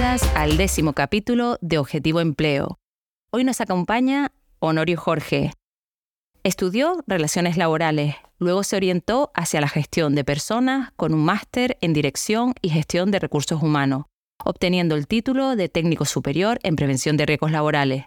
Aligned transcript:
Al 0.00 0.56
décimo 0.56 0.92
capítulo 0.92 1.58
de 1.60 1.76
Objetivo 1.76 2.20
Empleo. 2.20 2.78
Hoy 3.32 3.42
nos 3.42 3.60
acompaña 3.60 4.30
Honorio 4.60 4.96
Jorge. 4.96 5.50
Estudió 6.44 7.02
Relaciones 7.08 7.56
Laborales, 7.56 8.14
luego 8.38 8.62
se 8.62 8.76
orientó 8.76 9.32
hacia 9.34 9.60
la 9.60 9.66
gestión 9.66 10.14
de 10.14 10.22
personas 10.22 10.92
con 10.94 11.14
un 11.14 11.24
máster 11.24 11.78
en 11.80 11.94
Dirección 11.94 12.54
y 12.62 12.68
Gestión 12.68 13.10
de 13.10 13.18
Recursos 13.18 13.60
Humanos, 13.60 14.04
obteniendo 14.44 14.94
el 14.94 15.08
título 15.08 15.56
de 15.56 15.68
Técnico 15.68 16.04
Superior 16.04 16.60
en 16.62 16.76
Prevención 16.76 17.16
de 17.16 17.26
Riesgos 17.26 17.50
Laborales. 17.50 18.04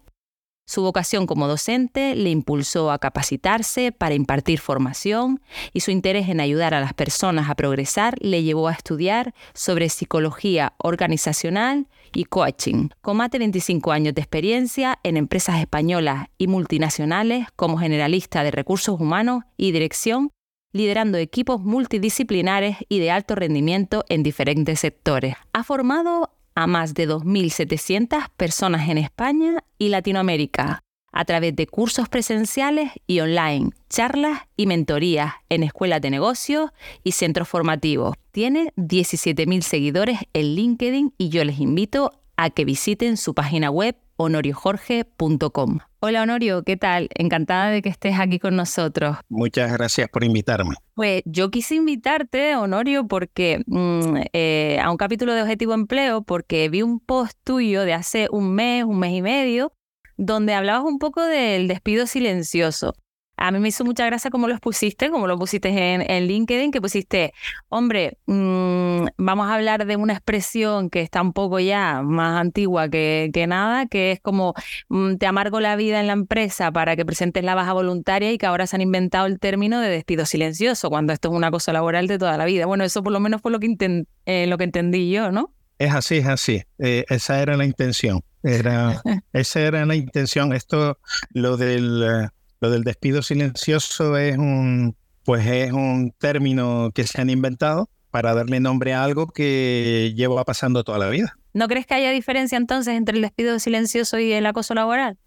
Su 0.71 0.83
vocación 0.83 1.27
como 1.27 1.49
docente 1.49 2.15
le 2.15 2.29
impulsó 2.29 2.91
a 2.91 2.99
capacitarse 2.99 3.91
para 3.91 4.15
impartir 4.15 4.61
formación 4.61 5.41
y 5.73 5.81
su 5.81 5.91
interés 5.91 6.29
en 6.29 6.39
ayudar 6.39 6.73
a 6.73 6.79
las 6.79 6.93
personas 6.93 7.49
a 7.49 7.55
progresar 7.55 8.15
le 8.21 8.41
llevó 8.41 8.69
a 8.69 8.71
estudiar 8.71 9.33
sobre 9.53 9.89
psicología 9.89 10.71
organizacional 10.77 11.87
y 12.13 12.23
coaching. 12.23 12.87
Con 13.01 13.17
más 13.17 13.31
de 13.31 13.39
25 13.39 13.91
años 13.91 14.13
de 14.13 14.21
experiencia 14.21 14.97
en 15.03 15.17
empresas 15.17 15.59
españolas 15.59 16.29
y 16.37 16.47
multinacionales 16.47 17.47
como 17.57 17.77
generalista 17.77 18.41
de 18.41 18.51
recursos 18.51 18.97
humanos 18.97 19.43
y 19.57 19.73
dirección, 19.73 20.31
liderando 20.71 21.17
equipos 21.17 21.59
multidisciplinares 21.59 22.77
y 22.87 22.99
de 22.99 23.11
alto 23.11 23.35
rendimiento 23.35 24.05
en 24.07 24.23
diferentes 24.23 24.79
sectores. 24.79 25.35
Ha 25.51 25.65
formado 25.65 26.29
a 26.55 26.67
más 26.67 26.93
de 26.93 27.07
2.700 27.07 28.29
personas 28.37 28.89
en 28.89 28.97
España 28.97 29.63
y 29.77 29.89
Latinoamérica 29.89 30.81
a 31.11 31.25
través 31.25 31.55
de 31.55 31.67
cursos 31.67 32.09
presenciales 32.09 32.91
y 33.05 33.19
online, 33.19 33.71
charlas 33.89 34.41
y 34.55 34.65
mentorías 34.65 35.33
en 35.49 35.63
escuelas 35.63 36.01
de 36.01 36.09
negocios 36.09 36.71
y 37.03 37.11
centros 37.11 37.47
formativos. 37.47 38.15
Tiene 38.31 38.73
17.000 38.77 39.61
seguidores 39.61 40.19
en 40.33 40.55
LinkedIn 40.55 41.13
y 41.17 41.29
yo 41.29 41.43
les 41.43 41.59
invito 41.59 42.13
a 42.37 42.49
que 42.49 42.65
visiten 42.65 43.17
su 43.17 43.33
página 43.33 43.69
web 43.69 43.95
honoriojorge.com. 44.21 45.79
Hola 45.99 46.23
Honorio, 46.23 46.63
¿qué 46.63 46.77
tal? 46.77 47.09
Encantada 47.15 47.69
de 47.69 47.81
que 47.81 47.89
estés 47.89 48.19
aquí 48.19 48.39
con 48.39 48.55
nosotros. 48.55 49.17
Muchas 49.29 49.71
gracias 49.71 50.09
por 50.09 50.23
invitarme. 50.23 50.75
Pues 50.95 51.21
yo 51.25 51.51
quise 51.51 51.75
invitarte, 51.75 52.55
Honorio, 52.55 53.07
porque 53.07 53.63
mm, 53.67 54.17
eh, 54.33 54.79
a 54.81 54.89
un 54.91 54.97
capítulo 54.97 55.33
de 55.33 55.41
Objetivo 55.41 55.73
Empleo, 55.73 56.23
porque 56.23 56.69
vi 56.69 56.81
un 56.81 56.99
post 56.99 57.37
tuyo 57.43 57.83
de 57.83 57.93
hace 57.93 58.27
un 58.31 58.53
mes, 58.53 58.83
un 58.83 58.99
mes 58.99 59.13
y 59.13 59.21
medio, 59.21 59.73
donde 60.17 60.53
hablabas 60.53 60.83
un 60.83 60.99
poco 60.99 61.23
del 61.23 61.67
despido 61.67 62.07
silencioso 62.07 62.95
a 63.41 63.51
mí 63.51 63.59
me 63.59 63.69
hizo 63.69 63.83
mucha 63.83 64.05
gracia 64.05 64.29
como 64.29 64.47
lo 64.47 64.57
pusiste, 64.59 65.09
como 65.09 65.25
lo 65.25 65.37
pusiste 65.37 65.69
en, 65.69 66.27
LinkedIn, 66.27 66.71
que 66.71 66.79
pusiste, 66.79 67.33
hombre, 67.69 68.19
mm, 68.27 69.05
vamos 69.17 69.49
a 69.49 69.55
hablar 69.55 69.85
de 69.87 69.95
una 69.95 70.13
expresión 70.13 70.91
que 70.91 71.01
está 71.01 71.21
un 71.23 71.33
poco 71.33 71.59
ya 71.59 72.03
más 72.03 72.39
antigua 72.39 72.87
que, 72.87 73.45
nada, 73.47 73.87
que 73.87 74.11
es 74.11 74.19
como 74.19 74.53
mm, 74.89 75.15
te 75.15 75.25
amargo 75.25 75.59
la 75.59 75.75
vida 75.75 75.99
en 75.99 76.07
la 76.07 76.13
empresa 76.13 76.71
para 76.71 76.95
que 76.95 77.03
presentes 77.03 77.43
la 77.43 77.55
baja 77.55 77.73
voluntaria 77.73 78.31
y 78.31 78.37
que 78.37 78.45
ahora 78.45 78.67
se 78.67 78.75
han 78.75 78.81
inventado 78.81 79.25
el 79.25 79.39
término 79.39 79.81
de 79.81 79.89
despido 79.89 80.25
silencioso, 80.27 80.89
cuando 80.91 81.11
esto 81.11 81.29
es 81.29 81.33
una 81.33 81.49
cosa 81.49 81.73
laboral 81.73 82.07
de 82.07 82.19
toda 82.19 82.37
la 82.37 82.45
vida. 82.45 82.67
Bueno, 82.67 82.83
eso 82.83 83.01
por 83.01 83.11
lo 83.11 83.19
menos 83.19 83.41
fue 83.41 83.51
lo 83.51 83.59
que, 83.59 84.05
eh, 84.27 84.45
lo 84.45 84.57
que 84.59 84.63
entendí 84.65 85.09
yo, 85.09 85.31
¿no? 85.31 85.51
Es 85.79 85.95
así, 85.95 86.17
es 86.17 86.27
así. 86.27 86.61
Eh, 86.77 87.05
esa 87.09 87.41
era 87.41 87.57
la 87.57 87.65
intención. 87.65 88.21
Era, 88.43 89.01
esa 89.33 89.61
era 89.61 89.83
la 89.87 89.95
intención. 89.95 90.53
Esto, 90.53 90.99
lo 91.31 91.57
del 91.57 92.03
eh, 92.03 92.27
lo 92.61 92.69
del 92.69 92.83
despido 92.83 93.23
silencioso 93.23 94.17
es 94.17 94.37
un, 94.37 94.95
pues 95.25 95.45
es 95.47 95.73
un 95.73 96.13
término 96.17 96.91
que 96.93 97.05
se 97.05 97.19
han 97.19 97.29
inventado 97.29 97.89
para 98.11 98.33
darle 98.35 98.59
nombre 98.59 98.93
a 98.93 99.03
algo 99.03 99.27
que 99.27 100.13
lleva 100.15 100.45
pasando 100.45 100.83
toda 100.83 100.99
la 100.99 101.09
vida. 101.09 101.35
¿No 101.53 101.67
crees 101.67 101.87
que 101.87 101.95
haya 101.95 102.11
diferencia 102.11 102.57
entonces 102.57 102.95
entre 102.95 103.15
el 103.15 103.23
despido 103.23 103.59
silencioso 103.59 104.19
y 104.19 104.31
el 104.31 104.45
acoso 104.45 104.75
laboral? 104.75 105.17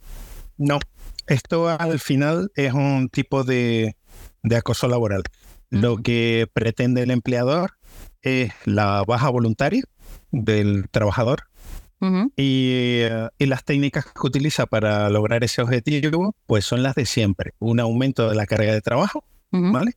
No, 0.56 0.78
esto 1.26 1.68
al 1.68 1.98
final 1.98 2.52
es 2.54 2.72
un 2.72 3.08
tipo 3.08 3.42
de, 3.42 3.96
acoso 4.56 4.86
laboral. 4.86 5.24
Lo 5.70 5.96
que 5.96 6.46
pretende 6.52 7.02
el 7.02 7.10
empleador 7.10 7.72
es 8.22 8.52
la 8.64 9.02
baja 9.04 9.28
voluntaria 9.28 9.82
del 10.30 10.88
trabajador 10.90 11.48
eh, 12.36 13.28
y, 13.38 13.46
las 13.46 13.64
técnicas 13.64 14.06
que 14.06 14.26
utiliza 14.26 14.66
para 14.66 15.08
lograr 15.10 15.44
ese 15.44 15.62
objetivo, 15.62 16.34
pues 16.46 16.64
son 16.64 16.82
las 16.82 16.94
de 16.94 17.06
siempre. 17.06 17.52
Un 17.58 17.80
aumento 17.80 18.28
de 18.28 18.34
la 18.34 18.46
carga 18.46 18.72
de 18.72 18.80
trabajo, 18.80 19.24
¿vale? 19.50 19.92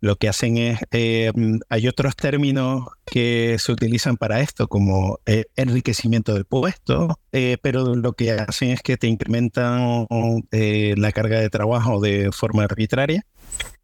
Lo 0.00 0.16
que 0.16 0.28
hacen 0.28 0.56
es, 0.56 0.80
eh, 0.90 1.30
hay 1.68 1.86
otros 1.86 2.16
términos 2.16 2.86
que 3.04 3.56
se 3.60 3.70
utilizan 3.70 4.16
para 4.16 4.40
esto, 4.40 4.66
como 4.66 5.20
eh, 5.26 5.44
enriquecimiento 5.54 6.34
del 6.34 6.44
puesto, 6.44 7.20
pero 7.30 7.94
lo 7.94 8.14
que 8.14 8.32
hacen 8.32 8.70
es 8.70 8.82
que 8.82 8.96
te 8.96 9.06
incrementan 9.06 10.06
la 10.50 11.12
carga 11.12 11.38
de 11.38 11.50
trabajo 11.50 12.00
de 12.00 12.30
forma 12.32 12.64
arbitraria, 12.64 13.24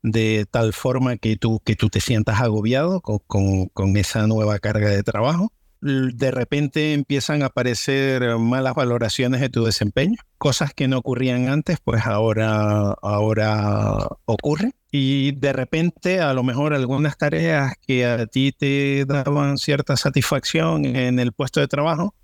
de 0.03 0.47
tal 0.51 0.73
forma 0.73 1.19
que 1.19 1.37
tú, 1.37 1.61
que 1.65 1.77
tú 1.77 1.89
te 1.89 2.01
sientas 2.01 2.41
agobiado 2.41 3.01
con, 3.01 3.69
con 3.69 3.97
esa 3.97 4.27
nueva 4.27 4.59
carga 4.59 4.89
de 4.89 5.03
trabajo 5.03 5.53
de 5.81 6.31
repente 6.31 6.93
empiezan 6.93 7.43
a 7.43 7.47
aparecer 7.47 8.37
malas 8.39 8.75
valoraciones 8.75 9.41
de 9.41 9.49
tu 9.49 9.65
desempeño, 9.65 10.17
cosas 10.39 10.75
que 10.75 10.89
no 10.89 10.99
ocurrían 10.99 11.49
antes, 11.49 11.79
pues 11.83 12.07
ahora, 12.07 12.93
ahora 13.03 14.09
ocurren. 14.25 14.73
Y 14.91 15.33
de 15.33 15.53
repente, 15.53 16.21
a 16.21 16.33
lo 16.33 16.43
mejor 16.43 16.73
algunas 16.73 17.19
tareas 17.19 17.75
que 17.87 18.07
a 18.07 18.27
ti 18.27 18.53
te 18.53 19.05
daban 19.05 19.59
cierta 19.59 19.97
satisfacción 19.97 20.85
en 20.85 21.19
el 21.19 21.33
puesto 21.33 21.61
de 21.61 21.69
trabajo, 21.69 22.15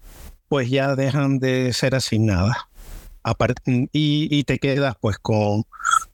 pues 0.49 0.71
ya 0.71 0.97
dejan 0.97 1.39
de 1.39 1.73
ser 1.73 1.95
asignadas. 1.95 2.57
Y, 3.65 4.29
y 4.31 4.45
te 4.45 4.59
quedas 4.59 4.97
pues 5.01 5.19
con, 5.19 5.65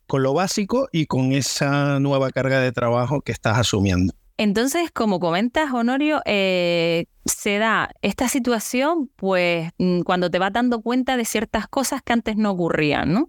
con 0.06 0.22
lo 0.22 0.32
básico 0.32 0.88
y 0.92 1.06
con 1.06 1.32
esa 1.32 1.98
nueva 1.98 2.30
carga 2.30 2.60
de 2.60 2.72
trabajo 2.72 3.20
que 3.20 3.32
estás 3.32 3.58
asumiendo. 3.58 4.12
Entonces, 4.40 4.90
como 4.90 5.20
comentas, 5.20 5.70
Honorio, 5.70 6.22
eh, 6.24 7.04
se 7.26 7.58
da 7.58 7.90
esta 8.00 8.26
situación, 8.26 9.10
pues, 9.16 9.70
mm, 9.76 10.00
cuando 10.00 10.30
te 10.30 10.38
vas 10.38 10.50
dando 10.50 10.80
cuenta 10.80 11.18
de 11.18 11.26
ciertas 11.26 11.68
cosas 11.68 12.00
que 12.02 12.14
antes 12.14 12.38
no 12.38 12.52
ocurrían, 12.52 13.12
¿no? 13.12 13.28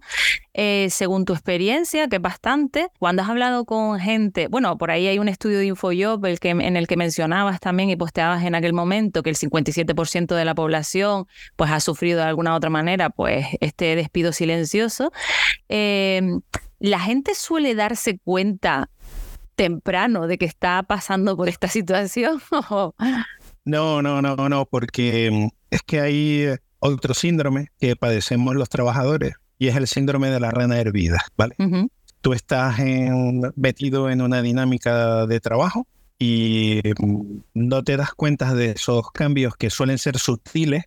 Eh, 0.53 0.87
según 0.89 1.25
tu 1.25 1.33
experiencia, 1.33 2.07
que 2.07 2.15
es 2.15 2.21
bastante, 2.21 2.87
cuando 2.97 3.23
has 3.23 3.29
hablado 3.29 3.65
con 3.65 3.99
gente, 3.99 4.47
bueno, 4.47 4.77
por 4.77 4.89
ahí 4.89 5.05
hay 5.07 5.19
un 5.19 5.27
estudio 5.27 5.57
de 5.57 5.65
InfoJob 5.65 6.25
en 6.25 6.77
el 6.77 6.87
que 6.87 6.95
mencionabas 6.95 7.59
también 7.59 7.89
y 7.89 7.97
posteabas 7.97 8.45
en 8.45 8.55
aquel 8.55 8.71
momento 8.71 9.21
que 9.21 9.31
el 9.31 9.35
57% 9.35 10.33
de 10.33 10.45
la 10.45 10.55
población, 10.55 11.25
pues, 11.57 11.71
ha 11.71 11.81
sufrido 11.81 12.19
de 12.19 12.27
alguna 12.27 12.55
otra 12.55 12.69
manera, 12.69 13.09
pues, 13.09 13.47
este 13.59 13.97
despido 13.97 14.31
silencioso. 14.31 15.11
Eh, 15.67 16.21
la 16.79 16.99
gente 16.99 17.35
suele 17.35 17.75
darse 17.75 18.17
cuenta 18.17 18.89
temprano 19.61 20.25
de 20.25 20.39
que 20.39 20.45
está 20.45 20.81
pasando 20.81 21.37
por 21.37 21.47
esta 21.47 21.67
situación? 21.77 22.41
no, 23.63 24.01
no, 24.01 24.21
no, 24.21 24.49
no, 24.49 24.65
porque 24.65 25.29
mm, 25.31 25.47
es 25.69 25.83
que 25.83 26.01
hay 26.01 26.47
otro 26.79 27.13
síndrome 27.13 27.67
que 27.79 27.95
padecemos 27.95 28.55
los 28.55 28.69
trabajadores 28.69 29.35
y 29.59 29.67
es 29.67 29.75
el 29.75 29.85
síndrome 29.85 30.31
de 30.31 30.39
la 30.39 30.49
rana 30.49 30.79
hervida, 30.79 31.23
¿vale? 31.37 31.55
Tú 32.21 32.33
estás 32.33 32.77
metido 33.55 34.09
en 34.09 34.21
una 34.23 34.41
dinámica 34.41 35.27
de 35.27 35.39
trabajo 35.39 35.85
y 36.17 36.81
mm, 36.99 37.41
no 37.53 37.83
te 37.83 37.97
das 37.97 38.15
cuenta 38.15 38.55
de 38.55 38.71
esos 38.71 39.11
cambios 39.11 39.55
que 39.55 39.69
suelen 39.69 39.99
ser 39.99 40.17
sutiles 40.17 40.85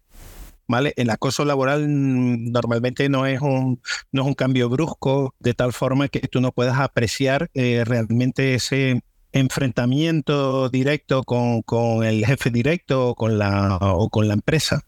El 0.96 1.10
acoso 1.10 1.44
laboral 1.44 1.88
mm, 1.88 2.52
normalmente 2.52 3.08
no 3.08 3.26
es 3.26 3.40
un, 3.40 3.80
no 4.12 4.22
es 4.22 4.28
un 4.28 4.34
cambio 4.34 4.68
brusco, 4.68 5.34
de 5.38 5.54
tal 5.54 5.72
forma 5.72 6.08
que 6.08 6.20
tú 6.20 6.40
no 6.40 6.52
puedas 6.52 6.78
apreciar 6.78 7.50
eh, 7.54 7.84
realmente 7.84 8.54
ese 8.54 9.02
enfrentamiento 9.32 10.68
directo 10.68 11.24
con, 11.24 11.62
con, 11.62 12.04
el 12.04 12.24
jefe 12.24 12.50
directo 12.50 13.14
con, 13.14 13.38
la, 13.38 13.76
o 13.80 14.08
con 14.08 14.28
la 14.28 14.34
empresa 14.34 14.84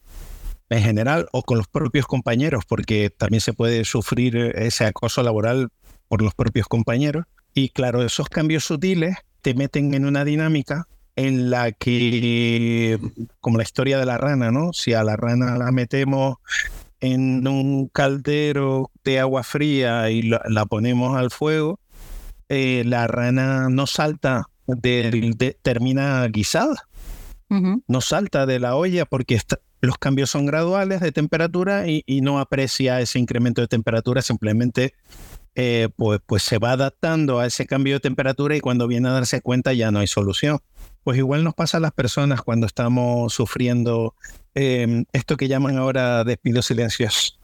en 0.71 0.83
general 0.83 1.29
o 1.33 1.43
con 1.43 1.59
los 1.59 1.69
propios 1.69 2.07
compañeros, 2.07 2.65
porque 2.67 3.11
también 3.11 3.41
se 3.41 3.53
puede 3.53 3.85
sufrir 3.85 4.37
ese 4.57 4.85
acoso 4.85 5.23
laboral 5.23 5.69
por 6.09 6.23
los 6.23 6.35
propios 6.35 6.67
compañeros. 6.67 7.27
Y 7.55 7.71
claro, 7.71 8.03
esos 8.03 8.29
cambios 8.29 8.65
sutiles 8.65 9.17
te 9.43 9.55
meten 9.55 9.95
en 9.95 10.05
una 10.05 10.25
dinámica 10.25 10.89
en 11.17 11.51
la 11.51 11.73
que, 11.73 12.99
como 13.41 13.57
la 13.57 13.63
historia 13.63 13.99
de 13.99 14.05
la 14.05 14.19
rana, 14.19 14.53
¿no? 14.53 14.73
Si 14.75 14.93
a 14.93 15.03
la 15.03 15.17
rana 15.17 15.57
la 15.57 15.73
metemos 15.73 16.37
en 17.01 17.47
un 17.49 17.89
caldero 17.89 18.91
de 19.03 19.19
agua 19.21 19.43
fría 19.43 20.11
y 20.11 20.23
la, 20.23 20.67
ponemos 20.67 21.17
al 21.17 21.31
fuego, 21.31 21.81
eh, 22.51 22.85
la 22.87 23.07
rana 23.07 23.69
no 23.71 23.87
salta, 23.87 24.45
de, 24.67 25.57
termina 25.63 26.27
guisada. 26.29 26.87
No 27.49 28.01
salta 28.01 28.45
de 28.45 28.59
la 28.59 28.75
olla 28.75 29.07
porque 29.07 29.41
los 29.81 29.99
cambios 29.99 30.31
son 30.31 30.47
graduales 30.47 31.01
de 31.01 31.13
temperatura 31.13 31.85
y, 31.87 32.03
no 32.21 32.41
aprecia 32.41 33.01
ese 33.01 33.21
incremento 33.21 33.61
de 33.61 33.69
temperatura, 33.69 34.21
simplemente 34.21 34.95
eh, 35.55 35.89
pues, 35.95 36.21
pues 36.27 36.43
se 36.43 36.59
va 36.59 36.73
adaptando 36.73 37.39
a 37.39 37.47
ese 37.47 37.65
cambio 37.67 37.95
de 37.95 38.01
temperatura 38.01 38.57
y 38.57 38.61
cuando 38.61 38.89
viene 38.89 39.09
a 39.09 39.13
darse 39.13 39.41
cuenta 39.41 39.73
ya 39.73 39.93
no 39.93 40.01
hay 40.01 40.09
solución 40.09 40.59
pues 41.07 41.19
igual 41.19 41.45
nos 41.45 41.55
pasa 41.55 41.77
a 41.77 41.81
las 41.81 41.93
personas 41.93 42.43
cuando 42.43 42.67
estamos 42.67 43.33
sufriendo 43.33 44.17
em, 44.57 45.05
esto 45.13 45.37
que 45.37 45.47
llaman 45.47 45.79
ahora 45.79 46.25
despido 46.25 46.63
silencioso. 46.63 47.35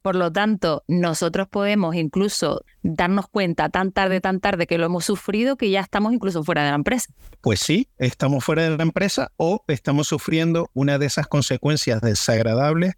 Por 0.00 0.16
lo 0.16 0.32
tanto, 0.32 0.84
nosotros 0.88 1.46
podemos 1.46 1.94
incluso 1.96 2.64
darnos 2.82 3.26
cuenta 3.28 3.68
tan 3.68 3.92
tarde, 3.92 4.22
tan 4.22 4.40
tarde 4.40 4.66
que 4.66 4.78
lo 4.78 4.86
hemos 4.86 5.04
sufrido 5.04 5.56
que 5.56 5.68
ya 5.68 5.80
estamos 5.80 6.14
incluso 6.14 6.42
fuera 6.44 6.64
de 6.64 6.70
la 6.70 6.76
empresa. 6.76 7.12
Pues 7.42 7.60
sí, 7.60 7.88
estamos 7.98 8.42
fuera 8.42 8.62
de 8.62 8.74
la 8.74 8.82
empresa 8.84 9.32
o 9.36 9.64
estamos 9.68 10.08
sufriendo 10.08 10.70
una 10.72 10.96
de 10.96 11.04
esas 11.04 11.26
consecuencias 11.26 12.00
desagradables 12.00 12.94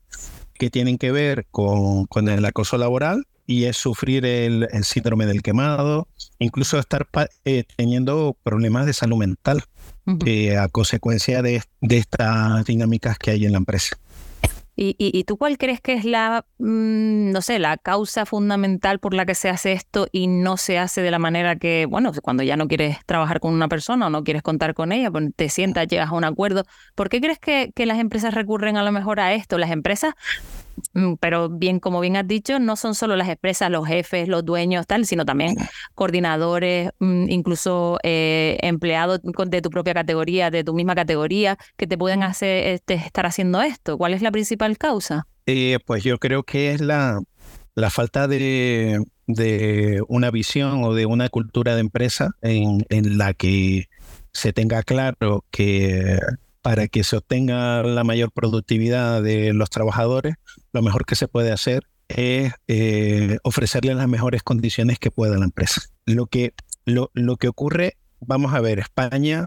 que 0.54 0.70
tienen 0.70 0.98
que 0.98 1.10
ver 1.10 1.46
con, 1.50 2.06
el 2.28 2.44
acoso 2.44 2.78
laboral 2.78 3.26
y 3.44 3.64
es 3.64 3.76
sufrir 3.76 4.24
el, 4.24 4.68
síndrome 4.84 5.26
del 5.26 5.42
quemado, 5.42 6.06
incluso 6.38 6.78
estar 6.78 7.08
eh, 7.44 7.64
teniendo 7.74 8.36
problemas 8.44 8.86
de 8.86 8.92
salud 8.92 9.16
mental 9.16 9.64
eh, 10.26 10.56
a 10.56 10.68
consecuencia 10.68 11.42
de, 11.42 11.62
de 11.80 11.98
estas 11.98 12.64
dinámicas 12.64 13.18
que 13.18 13.30
hay 13.32 13.44
en 13.44 13.52
la 13.52 13.58
empresa. 13.58 13.96
¿Y, 14.74 15.24
tú 15.24 15.36
cuál 15.36 15.58
crees 15.58 15.80
que 15.82 15.92
es 15.92 16.04
la, 16.04 16.46
mm, 16.58 17.30
no 17.30 17.42
sé, 17.42 17.58
la 17.58 17.76
causa 17.76 18.24
fundamental 18.24 19.00
por 19.00 19.12
la 19.12 19.26
que 19.26 19.34
se 19.34 19.50
hace 19.50 19.72
esto 19.72 20.08
y 20.12 20.28
no 20.28 20.56
se 20.56 20.78
hace 20.78 21.02
de 21.02 21.10
la 21.10 21.18
manera 21.18 21.56
que, 21.56 21.86
bueno, 21.86 22.10
cuando 22.22 22.42
ya 22.42 22.56
no 22.56 22.68
quieres 22.68 22.98
trabajar 23.04 23.38
con 23.38 23.52
una 23.52 23.68
persona 23.68 24.06
o 24.06 24.10
no 24.10 24.24
quieres 24.24 24.42
contar 24.42 24.72
con 24.72 24.90
ella, 24.90 25.10
pues 25.10 25.28
te 25.36 25.50
sientas, 25.50 25.86
llegas 25.88 26.08
a 26.08 26.14
un 26.14 26.24
acuerdo. 26.24 26.64
¿Por 26.94 27.10
qué 27.10 27.20
crees 27.20 27.38
que, 27.38 27.70
que 27.74 27.84
las 27.84 27.98
empresas 27.98 28.32
recurren 28.32 28.78
a 28.78 28.82
lo 28.82 28.92
mejor 28.92 29.20
a 29.20 29.34
esto? 29.34 29.58
Las 29.58 29.70
empresas 29.70 30.14
pero 31.20 31.48
bien, 31.48 31.80
como 31.80 32.00
bien 32.00 32.16
has 32.16 32.26
dicho, 32.26 32.58
no 32.58 32.76
son 32.76 32.94
solo 32.94 33.16
las 33.16 33.28
empresas, 33.28 33.70
los 33.70 33.86
jefes, 33.86 34.28
los 34.28 34.44
dueños, 34.44 34.86
tal, 34.86 35.06
sino 35.06 35.24
también 35.24 35.56
coordinadores, 35.94 36.90
mm, 36.98 37.30
incluso 37.30 37.98
eh, 38.02 38.58
empleados 38.62 39.20
de 39.22 39.62
tu 39.62 39.70
propia 39.70 39.94
categoría, 39.94 40.50
de 40.50 40.64
tu 40.64 40.74
misma 40.74 40.94
categoría, 40.94 41.56
que 41.76 41.86
te 41.86 41.98
pueden 41.98 42.22
hacer 42.22 42.68
este, 42.68 42.94
estar 42.94 43.26
haciendo 43.26 43.62
esto. 43.62 43.98
¿Cuál 43.98 44.14
es 44.14 44.22
la 44.22 44.30
principal 44.30 44.78
causa? 44.78 45.26
Eh, 45.46 45.78
pues 45.84 46.04
yo 46.04 46.18
creo 46.18 46.44
que 46.44 46.72
es 46.72 46.80
la, 46.80 47.20
la 47.74 47.90
falta 47.90 48.28
de, 48.28 49.02
de, 49.26 50.02
una 50.08 50.30
visión 50.30 50.84
o 50.84 50.94
de 50.94 51.06
una 51.06 51.28
cultura 51.28 51.74
de 51.74 51.80
empresa 51.80 52.30
en, 52.42 52.84
en 52.88 53.18
la 53.18 53.34
que 53.34 53.88
se 54.32 54.52
tenga 54.52 54.82
claro 54.82 55.44
que 55.50 56.18
para 56.62 56.88
que 56.88 57.04
se 57.04 57.16
obtenga 57.16 57.82
la 57.82 58.04
mayor 58.04 58.30
productividad 58.32 59.22
de 59.22 59.52
los 59.52 59.68
trabajadores, 59.68 60.36
lo 60.72 60.80
mejor 60.80 61.04
que 61.04 61.16
se 61.16 61.28
puede 61.28 61.52
hacer 61.52 61.88
es 62.08 62.52
eh, 62.68 63.38
ofrecerles 63.42 63.96
las 63.96 64.08
mejores 64.08 64.42
condiciones 64.42 64.98
que 64.98 65.10
pueda 65.10 65.38
la 65.38 65.44
empresa. 65.44 65.82
Lo 66.06 66.26
que, 66.26 66.54
lo, 66.84 67.10
lo 67.14 67.36
que 67.36 67.48
ocurre, 67.48 67.96
vamos 68.20 68.54
a 68.54 68.60
ver, 68.60 68.78
España, 68.78 69.46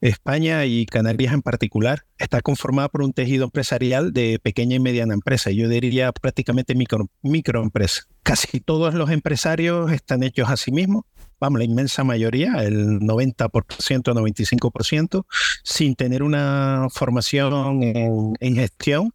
España 0.00 0.64
y 0.64 0.86
Canarias 0.86 1.32
en 1.32 1.42
particular, 1.42 2.04
está 2.18 2.40
conformada 2.42 2.88
por 2.88 3.02
un 3.02 3.12
tejido 3.12 3.44
empresarial 3.44 4.12
de 4.12 4.38
pequeña 4.40 4.76
y 4.76 4.80
mediana 4.80 5.14
empresa. 5.14 5.50
Yo 5.50 5.68
diría 5.68 6.12
prácticamente 6.12 6.74
micro, 6.74 7.08
microempresa. 7.22 8.02
Casi 8.22 8.60
todos 8.60 8.94
los 8.94 9.10
empresarios 9.10 9.90
están 9.90 10.22
hechos 10.22 10.48
a 10.48 10.56
sí 10.56 10.70
mismos 10.70 11.04
vamos, 11.42 11.58
la 11.58 11.64
inmensa 11.64 12.04
mayoría, 12.04 12.62
el 12.62 13.00
90%, 13.00 13.50
95%, 13.50 15.24
sin 15.64 15.96
tener 15.96 16.22
una 16.22 16.86
formación 16.88 17.82
en, 17.82 18.54
gestión, 18.54 19.12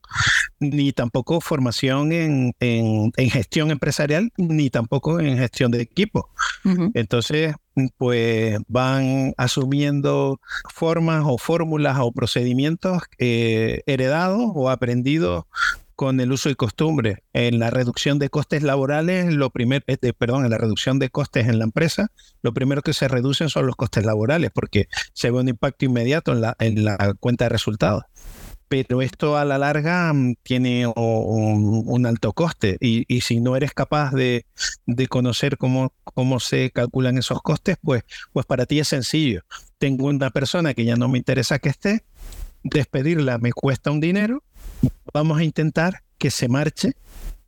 ni 0.60 0.92
tampoco 0.92 1.40
formación 1.40 2.12
en, 2.12 2.54
gestión 3.32 3.72
empresarial, 3.72 4.34
ni 4.36 4.70
tampoco 4.70 5.22
en 5.22 5.38
gestión 5.38 5.72
de 5.72 5.82
equipo. 5.82 6.30
Entonces, 6.96 7.56
pues 7.96 8.60
van 8.68 9.34
asumiendo 9.38 10.42
formas 10.74 11.24
o 11.26 11.38
fórmulas 11.38 11.98
o 12.02 12.12
procedimientos 12.12 13.04
eh, 13.20 13.84
heredados 13.86 14.52
o 14.54 14.70
aprendidos 14.70 15.46
con 15.98 16.20
el 16.22 16.32
uso 16.32 16.50
y 16.52 16.56
costumbre. 16.56 17.24
En 17.34 17.58
la 17.60 17.72
reducción 17.72 18.20
de 18.20 18.30
costes 18.30 18.62
laborales, 18.62 19.34
lo 19.34 19.50
primero, 19.50 19.84
este, 19.88 20.14
perdón, 20.14 20.46
en 20.46 20.52
la 20.52 20.60
reducción 20.60 21.00
de 21.00 21.10
costes 21.10 21.48
en 21.48 21.58
la 21.58 21.66
empresa, 21.66 22.12
lo 22.44 22.54
primero 22.54 22.84
que 22.84 22.94
se 22.94 23.08
reducen 23.08 23.50
son 23.50 23.66
los 23.66 23.76
costes 23.76 24.06
laborales, 24.06 24.52
porque 24.54 24.88
se 25.14 25.32
ve 25.32 25.40
un 25.40 25.50
impacto 25.50 25.86
inmediato 25.86 26.32
en 26.34 26.42
la, 26.42 26.56
en 26.60 26.86
la 26.86 27.16
cuenta 27.20 27.46
de 27.46 27.50
resultados. 27.50 28.04
Pero 28.70 29.02
esto 29.02 29.38
a 29.38 29.46
la 29.46 29.58
larga 29.58 30.14
mm, 30.14 30.36
tiene 30.44 30.86
un, 30.86 32.06
alto 32.06 32.32
coste 32.32 32.78
y, 32.80 33.04
y, 33.08 33.22
si 33.22 33.40
no 33.40 33.56
eres 33.56 33.74
capaz 33.74 34.12
de, 34.12 34.46
de, 34.86 35.08
conocer 35.08 35.58
cómo, 35.58 35.94
cómo 36.04 36.40
se 36.40 36.70
calculan 36.70 37.18
esos 37.18 37.42
costes, 37.42 37.78
pues, 37.82 38.04
pues 38.34 38.46
para 38.46 38.68
ti 38.68 38.80
es 38.80 38.88
sencillo. 38.88 39.42
Tengo 39.80 40.06
una 40.06 40.30
persona 40.30 40.76
que 40.76 40.86
ya 40.86 40.96
no 40.96 41.10
me 41.10 41.18
interesa 41.18 41.58
que 41.58 41.70
esté, 41.70 42.04
despedirla 42.64 43.38
me 43.40 43.52
cuesta 43.52 43.90
un 43.90 44.00
dinero, 44.00 44.44
vamos 45.14 45.40
a 45.40 45.44
intentar 45.44 46.04
que 46.18 46.32
se 46.32 46.48
marche 46.48 46.94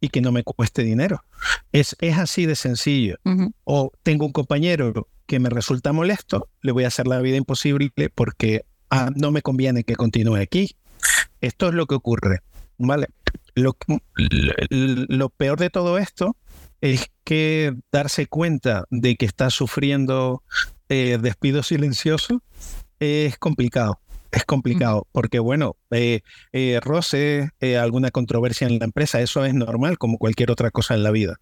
y 0.01 0.09
que 0.09 0.21
no 0.21 0.31
me 0.31 0.43
cueste 0.43 0.83
dinero. 0.83 1.23
Es, 1.71 1.95
es 1.99 2.17
así 2.17 2.45
de 2.45 2.55
sencillo. 2.55 3.17
O 3.63 3.91
tengo 4.03 4.25
un 4.25 4.31
compañero 4.31 5.07
que 5.25 5.39
me 5.39 5.49
resulta 5.49 5.93
molesto, 5.93 6.47
le 6.61 6.71
voy 6.71 6.85
a 6.85 6.87
hacer 6.87 7.07
la 7.07 7.19
vida 7.19 7.37
imposible 7.37 7.91
porque 8.13 8.65
ah, 8.89 9.09
no 9.15 9.31
me 9.31 9.41
conviene 9.41 9.83
que 9.83 9.95
continúe 9.95 10.37
aquí. 10.37 10.75
Esto 11.41 11.67
es 11.67 11.73
lo 11.73 11.85
que 11.85 11.95
ocurre. 11.95 12.39
¿vale? 12.79 13.07
Lo, 13.55 13.77
lo 14.17 15.29
peor 15.29 15.59
de 15.59 15.69
todo 15.69 15.97
esto 15.97 16.35
es 16.81 17.11
que 17.23 17.75
darse 17.91 18.25
cuenta 18.25 18.85
de 18.89 19.15
que 19.17 19.25
está 19.25 19.49
sufriendo 19.49 20.43
eh, 20.87 21.19
despido 21.21 21.61
silencioso 21.61 22.41
es 22.99 23.37
complicado 23.37 23.99
es 24.31 24.45
complicado, 24.45 25.07
porque 25.11 25.39
bueno, 25.39 25.75
eh, 25.91 26.21
eh, 26.53 26.79
roce, 26.81 27.49
eh, 27.59 27.77
alguna 27.77 28.11
controversia 28.11 28.67
en 28.67 28.79
la 28.79 28.85
empresa, 28.85 29.21
eso 29.21 29.45
es 29.45 29.53
normal 29.53 29.97
como 29.97 30.17
cualquier 30.17 30.51
otra 30.51 30.71
cosa 30.71 30.93
en 30.93 31.03
la 31.03 31.11
vida. 31.11 31.37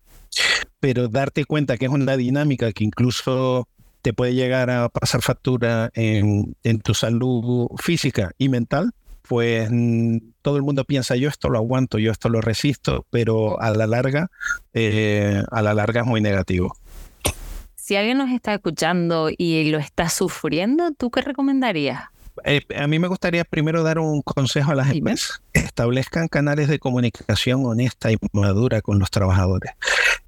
Pero 0.80 1.07
darte 1.07 1.45
cuenta 1.45 1.78
que 1.78 1.86
es 1.86 1.92
una 1.92 2.18
dinámica 2.18 2.72
que 2.72 2.84
incluso 2.84 3.68
te 4.01 4.13
puede 4.13 4.36
llegar 4.36 4.69
a 4.69 4.89
pasar 4.89 5.22
factura 5.22 5.89
en, 5.94 6.56
tu 6.84 6.94
salud 6.94 7.68
física 7.78 8.31
y 8.38 8.48
mental, 8.48 8.92
pues 9.28 9.68
mm, 9.69 10.18
todo 10.42 10.56
el 10.56 10.63
mundo 10.63 10.86
piensa 10.86 11.16
yo 11.18 11.28
esto 11.28 11.50
lo 11.50 11.57
aguanto, 11.57 11.97
yo 11.97 12.12
esto 12.12 12.30
lo 12.30 12.40
resisto, 12.40 13.06
pero 13.09 13.59
a 13.59 13.71
la 13.71 13.88
larga, 13.88 14.30
a 14.73 15.62
la 15.62 15.73
larga 15.73 16.02
es 16.02 16.07
muy 16.07 16.21
negativo. 16.21 16.73
Si 17.76 17.95
alguien 17.95 18.18
nos 18.18 18.30
está 18.31 18.54
escuchando 18.54 19.30
y 19.35 19.71
lo 19.71 19.80
está 19.80 20.09
sufriendo, 20.09 20.92
¿tú 20.92 21.09
qué 21.09 21.21
recomendarías? 21.21 22.04
Eh, 22.44 22.62
a 22.76 22.88
mí 22.88 23.00
me 23.00 23.08
gustaría 23.08 23.44
primero 23.44 23.84
dar 23.84 24.00
un 24.00 24.22
consejo 24.22 24.72
a 24.72 24.76
las 24.76 24.90
empresas. 24.92 25.42
Establezcan 25.54 26.28
canales 26.28 26.68
de 26.68 26.80
comunicación 26.80 27.66
honesta 27.66 28.12
y 28.12 28.18
madura 28.32 28.82
con 28.82 29.00
los 29.00 29.12
trabajadores. 29.12 29.72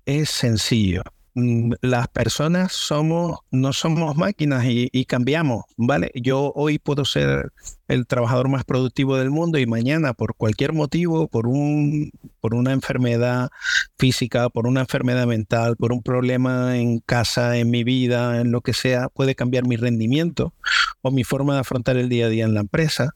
Es 0.05 0.29
sencillo. 0.29 1.03
Mm, 1.35 1.73
las 1.81 2.07
personas 2.07 2.73
somos, 2.73 3.39
no 3.51 3.71
somos 3.73 4.15
máquinas 4.17 4.65
y, 4.67 5.05
cambiamos, 5.05 5.63
¿vale? 5.77 6.11
Yo 6.15 6.51
hoy 6.55 6.79
puedo 6.79 7.05
ser 7.05 7.51
el 7.87 8.07
trabajador 8.07 8.49
más 8.49 8.63
productivo 8.63 9.17
del 9.17 9.29
mundo 9.29 9.59
y 9.59 9.65
mañana 9.65 10.13
por 10.13 10.35
cualquier 10.35 10.73
motivo, 10.73 11.27
por, 11.27 11.47
un, 11.47 12.11
por 12.39 12.55
una 12.55 12.73
enfermedad 12.73 13.49
física, 13.97 14.49
por 14.49 14.67
una 14.67 14.81
enfermedad 14.81 15.27
mental, 15.27 15.75
por 15.77 15.93
un 15.93 16.01
problema 16.01 16.77
en 16.77 16.99
casa, 16.99 17.57
en 17.57 17.69
mi 17.69 17.83
vida, 17.83 18.41
en 18.41 18.51
lo 18.51 18.61
que 18.61 18.73
sea, 18.73 19.09
puede 19.09 19.35
cambiar 19.35 19.67
mi 19.67 19.75
rendimiento 19.77 20.53
o 21.01 21.11
mi 21.11 21.23
forma 21.23 21.53
de 21.53 21.59
afrontar 21.61 21.97
el 21.97 22.09
día 22.09 22.25
a 22.25 22.29
día 22.29 22.45
en 22.45 22.53
la 22.53 22.61
empresa. 22.61 23.15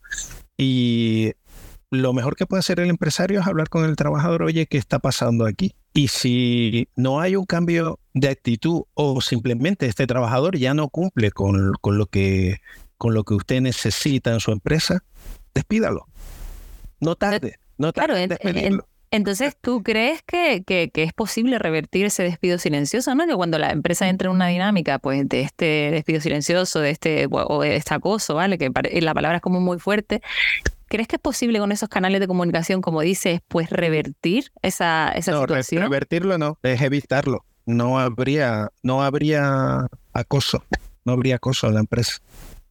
Y 0.57 1.33
lo 1.93 2.13
mejor 2.13 2.35
que 2.35 2.45
puede 2.45 2.59
hacer 2.59 2.79
el 2.79 2.89
empresario 2.89 3.39
es 3.39 3.47
hablar 3.47 3.69
con 3.69 3.85
el 3.85 3.95
trabajador, 3.95 4.43
oye, 4.43 4.65
¿qué 4.65 4.77
está 4.77 4.99
pasando 4.99 5.45
aquí? 5.45 5.75
Y 5.93 6.07
si 6.07 6.87
no 6.95 7.21
hay 7.21 7.35
un 7.35 7.45
cambio 7.45 7.99
de 8.13 8.29
actitud 8.29 8.83
o 8.95 9.21
simplemente 9.21 9.85
este 9.85 10.07
trabajador 10.07 10.57
ya 10.57 10.73
no 10.73 10.89
cumple 10.89 11.31
con, 11.31 11.73
con, 11.81 11.97
lo, 11.97 12.07
que, 12.07 12.61
con 12.97 13.13
lo 13.13 13.23
que 13.23 13.35
usted 13.35 13.61
necesita 13.61 14.33
en 14.33 14.39
su 14.39 14.51
empresa, 14.51 15.03
despídalo. 15.53 16.07
No 16.99 17.15
tarde, 17.15 17.59
no 17.77 17.93
tarde. 17.93 18.27
Claro, 18.27 18.87
entonces, 19.13 19.55
¿tú 19.61 19.83
crees 19.83 20.23
que, 20.23 20.63
que, 20.65 20.89
es 20.91 21.13
posible 21.13 21.59
revertir 21.59 22.07
ese 22.07 22.23
despido 22.23 22.57
silencioso? 22.57 23.13
¿no? 23.13 23.27
Que 23.27 23.35
cuando 23.35 23.59
la 23.59 23.69
empresa 23.69 24.09
entra 24.09 24.27
en 24.27 24.35
una 24.35 24.47
dinámica 24.47 24.97
pues, 24.97 25.29
de 25.29 25.41
este 25.41 25.91
despido 25.91 26.19
silencioso, 26.19 26.79
de 26.79 26.89
este, 26.89 27.27
o 27.29 27.61
de 27.61 27.75
este 27.75 27.93
acoso, 27.93 28.33
¿vale? 28.33 28.57
Que 28.57 28.71
la 29.01 29.13
palabra 29.13 29.35
es 29.35 29.43
como 29.43 29.61
muy 29.61 29.77
fuerte, 29.77 30.23
¿Crees 30.93 31.07
que 31.07 31.15
es 31.15 31.21
posible 31.23 31.57
con 31.57 31.71
esos 31.71 31.89
canales 31.89 32.19
de 32.19 32.27
comunicación, 32.27 32.79
como 32.79 33.01
dices, 33.01 33.41
pues 33.47 33.67
revertir 33.71 34.51
esa, 34.61 35.09
esa 35.09 35.31
no, 35.31 35.39
situación? 35.39 35.81
Revertirlo 35.81 36.37
no, 36.37 36.59
es 36.61 36.79
evitarlo. 36.83 37.45
No 37.65 37.97
habría, 37.97 38.69
no 38.83 39.01
habría 39.01 39.87
acoso, 40.13 40.63
no 41.03 41.13
habría 41.13 41.37
acoso 41.37 41.65
en 41.65 41.73
la 41.73 41.79
empresa. 41.79 42.19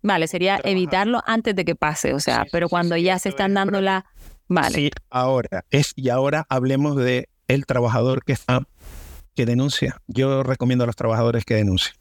Vale, 0.02 0.28
sería 0.28 0.60
evitarlo 0.62 1.20
antes 1.26 1.56
de 1.56 1.64
que 1.64 1.74
pase, 1.74 2.14
o 2.14 2.20
sea, 2.20 2.46
pero 2.52 2.68
cuando 2.68 2.96
ya 2.96 3.18
se 3.18 3.28
están 3.28 3.54
dando 3.54 3.80
la... 3.80 4.04
Vale. 4.46 4.72
Sí, 4.72 4.90
ahora, 5.10 5.64
es, 5.70 5.92
y 5.96 6.08
ahora 6.08 6.46
hablemos 6.48 6.94
de 6.94 7.28
el 7.48 7.66
trabajador 7.66 8.24
que 8.24 8.34
está, 8.34 8.68
que 9.34 9.46
denuncia. 9.46 10.00
Yo 10.06 10.44
recomiendo 10.44 10.84
a 10.84 10.86
los 10.86 10.94
trabajadores 10.94 11.44
que 11.44 11.54
denuncien. 11.56 11.96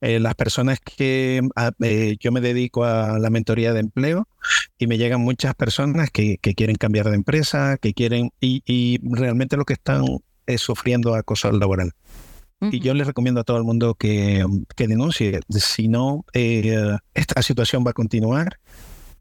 Eh, 0.00 0.18
las 0.18 0.34
personas 0.34 0.80
que 0.80 1.42
ah, 1.56 1.72
eh, 1.80 2.16
yo 2.18 2.32
me 2.32 2.40
dedico 2.40 2.84
a 2.84 3.18
la 3.18 3.30
mentoría 3.30 3.72
de 3.72 3.80
empleo 3.80 4.28
y 4.78 4.86
me 4.86 4.98
llegan 4.98 5.20
muchas 5.20 5.54
personas 5.54 6.10
que, 6.10 6.38
quieren 6.38 6.76
cambiar 6.76 7.08
de 7.10 7.16
empresa, 7.16 7.76
que 7.76 7.92
quieren 7.92 8.30
y, 8.40 8.98
realmente 9.02 9.56
lo 9.56 9.64
que 9.64 9.74
están 9.74 10.04
es 10.46 10.60
sufriendo 10.60 11.14
acoso 11.14 11.50
laboral. 11.52 11.92
Y 12.62 12.80
yo 12.80 12.92
les 12.92 13.06
recomiendo 13.06 13.40
a 13.40 13.44
todo 13.44 13.56
el 13.56 13.64
mundo 13.64 13.94
que, 13.94 14.44
que 14.76 14.86
denuncie. 14.86 15.40
Si 15.48 15.88
no, 15.88 16.26
esta 16.34 17.40
situación 17.40 17.84
va 17.86 17.92
a 17.92 17.94
continuar. 17.94 18.58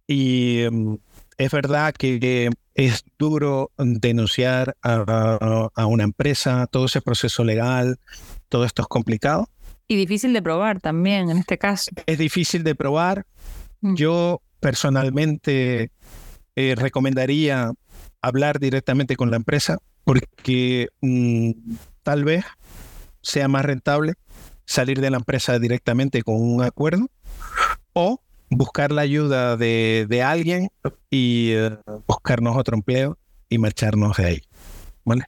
Y 0.07 0.65
mm, 0.69 0.95
es 1.38 1.51
verdad 1.51 1.93
que 1.93 2.51
es 2.75 3.03
duro 3.17 3.71
denunciar 3.77 4.75
a, 4.81 5.69
una 5.86 6.03
empresa, 6.03 6.67
todo 6.67 6.86
ese 6.86 7.01
proceso 7.01 7.43
legal, 7.43 7.98
todo 8.50 8.65
esto 8.65 8.81
es 8.81 8.88
complicado. 8.89 9.50
Y 9.91 9.96
difícil 9.96 10.34
de 10.34 10.41
probar 10.43 10.79
también 10.79 11.31
en 11.31 11.39
este 11.39 11.58
caso. 11.58 11.89
Es 12.05 12.19
difícil 12.19 12.63
de 12.63 12.75
probar. 12.75 13.25
Mm. 13.81 13.96
Yo 13.96 14.41
personalmente 14.60 15.89
eh, 16.55 16.75
recomendaría 16.77 17.74
hablar 18.22 18.60
directamente 18.60 19.15
con 19.15 19.31
la 19.31 19.38
empresa 19.38 19.79
porque 20.03 20.89
mm, 21.01 21.51
tal 22.03 22.24
vez 22.24 22.46
sea 23.24 23.48
más 23.48 23.65
rentable 23.65 24.13
salir 24.65 25.01
de 25.01 25.10
la 25.10 25.17
empresa 25.17 25.58
directamente 25.58 26.22
con 26.22 26.39
un 26.39 26.62
acuerdo 26.62 27.10
o 27.93 28.22
buscar 28.51 28.91
la 28.91 29.01
ayuda 29.01 29.58
de, 29.58 30.24
alguien 30.24 30.69
y 31.10 31.53
eh, 31.53 31.79
buscarnos 32.08 32.55
otro 32.55 32.75
empleo 32.75 33.17
y 33.50 33.58
marcharnos 33.58 34.17
de 34.17 34.25
ahí. 34.25 34.41
¿vale? 35.03 35.24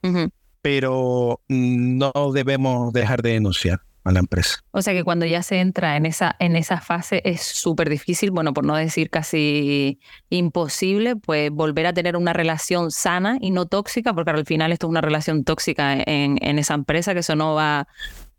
Pero 0.62 1.42
no 1.48 2.12
debemos 2.32 2.94
dejar 2.94 3.24
de 3.24 3.32
denunciar 3.32 3.82
a 4.04 4.12
la 4.12 4.20
empresa. 4.20 4.64
O 4.72 4.82
sea 4.82 4.94
que 4.94 5.04
cuando 5.04 5.26
ya 5.26 5.44
se 5.44 5.60
entra 5.60 5.96
en 5.98 6.06
esa, 6.06 6.36
en 6.40 6.56
esa 6.56 6.82
fase 6.82 7.22
es 7.26 7.42
súper 7.42 7.90
difícil, 7.90 8.32
bueno, 8.32 8.54
por 8.54 8.66
no 8.66 8.76
decir 8.76 9.10
casi 9.10 10.00
imposible, 10.30 11.16
pues 11.16 11.52
volver 11.52 11.86
a 11.88 11.94
tener 11.94 12.16
una 12.16 12.34
relación 12.34 12.92
sana 12.92 13.38
y 13.40 13.52
no 13.52 13.66
tóxica, 13.66 14.14
porque 14.14 14.32
al 14.32 14.46
final 14.46 14.72
esto 14.72 14.88
es 14.88 14.92
una 14.92 15.02
relación 15.02 15.44
tóxica 15.44 15.94
en, 15.94 16.38
en 16.42 16.60
esa 16.60 16.74
empresa, 16.74 17.14
que 17.14 17.20
eso 17.20 17.36
no 17.36 17.54
va, 17.54 17.88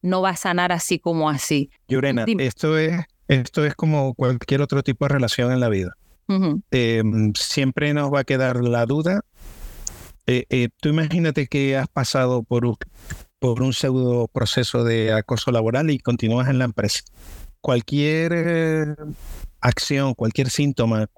no 0.03 0.23
va 0.23 0.31
a 0.31 0.37
sanar 0.37 0.73
así 0.73 0.99
como 0.99 1.31
así. 1.31 1.71
Yurena, 1.89 2.25
esto 2.39 2.77
es 2.77 3.05
esto 3.29 3.65
es 3.65 3.75
como 3.75 4.15
cualquier 4.15 4.61
otro 4.61 4.83
tipo 4.83 5.07
de 5.07 5.11
relación 5.11 5.53
en 5.53 5.61
la 5.61 5.69
vida. 5.69 5.97
Em, 6.71 7.33
siempre 7.35 7.93
nos 7.93 8.13
va 8.13 8.21
a 8.21 8.25
quedar 8.25 8.63
la 8.63 8.87
duda. 8.87 9.21
Eh, 10.27 10.45
eh, 10.49 10.69
tú 10.81 10.89
imagínate 10.89 11.47
que 11.47 11.77
has 11.77 11.89
pasado 11.89 12.43
por 12.43 12.65
un, 12.65 12.77
por 13.43 13.61
un 13.61 13.73
pseudo 13.73 14.29
proceso 14.29 14.85
de 14.85 15.13
acoso 15.13 15.51
laboral 15.51 15.91
y 15.91 15.99
continúas 15.99 16.49
en 16.49 16.61
la 16.61 16.65
empresa. 16.65 17.03
Cualquier 17.61 18.33
eh, 18.35 18.95
acción, 19.61 20.15
cualquier 20.15 20.49
síntoma, 20.49 21.09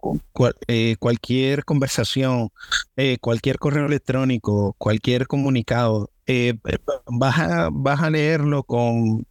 cualquier 0.99 1.65
conversación, 1.65 2.49
cualquier 3.21 3.59
correo 3.59 3.87
electrónico, 3.87 4.75
cualquier 4.79 5.27
comunicado, 5.27 6.11
vas, 7.07 7.69
vas 7.71 8.03
a 8.03 8.11
leerlo 8.11 8.63
con 8.63 9.27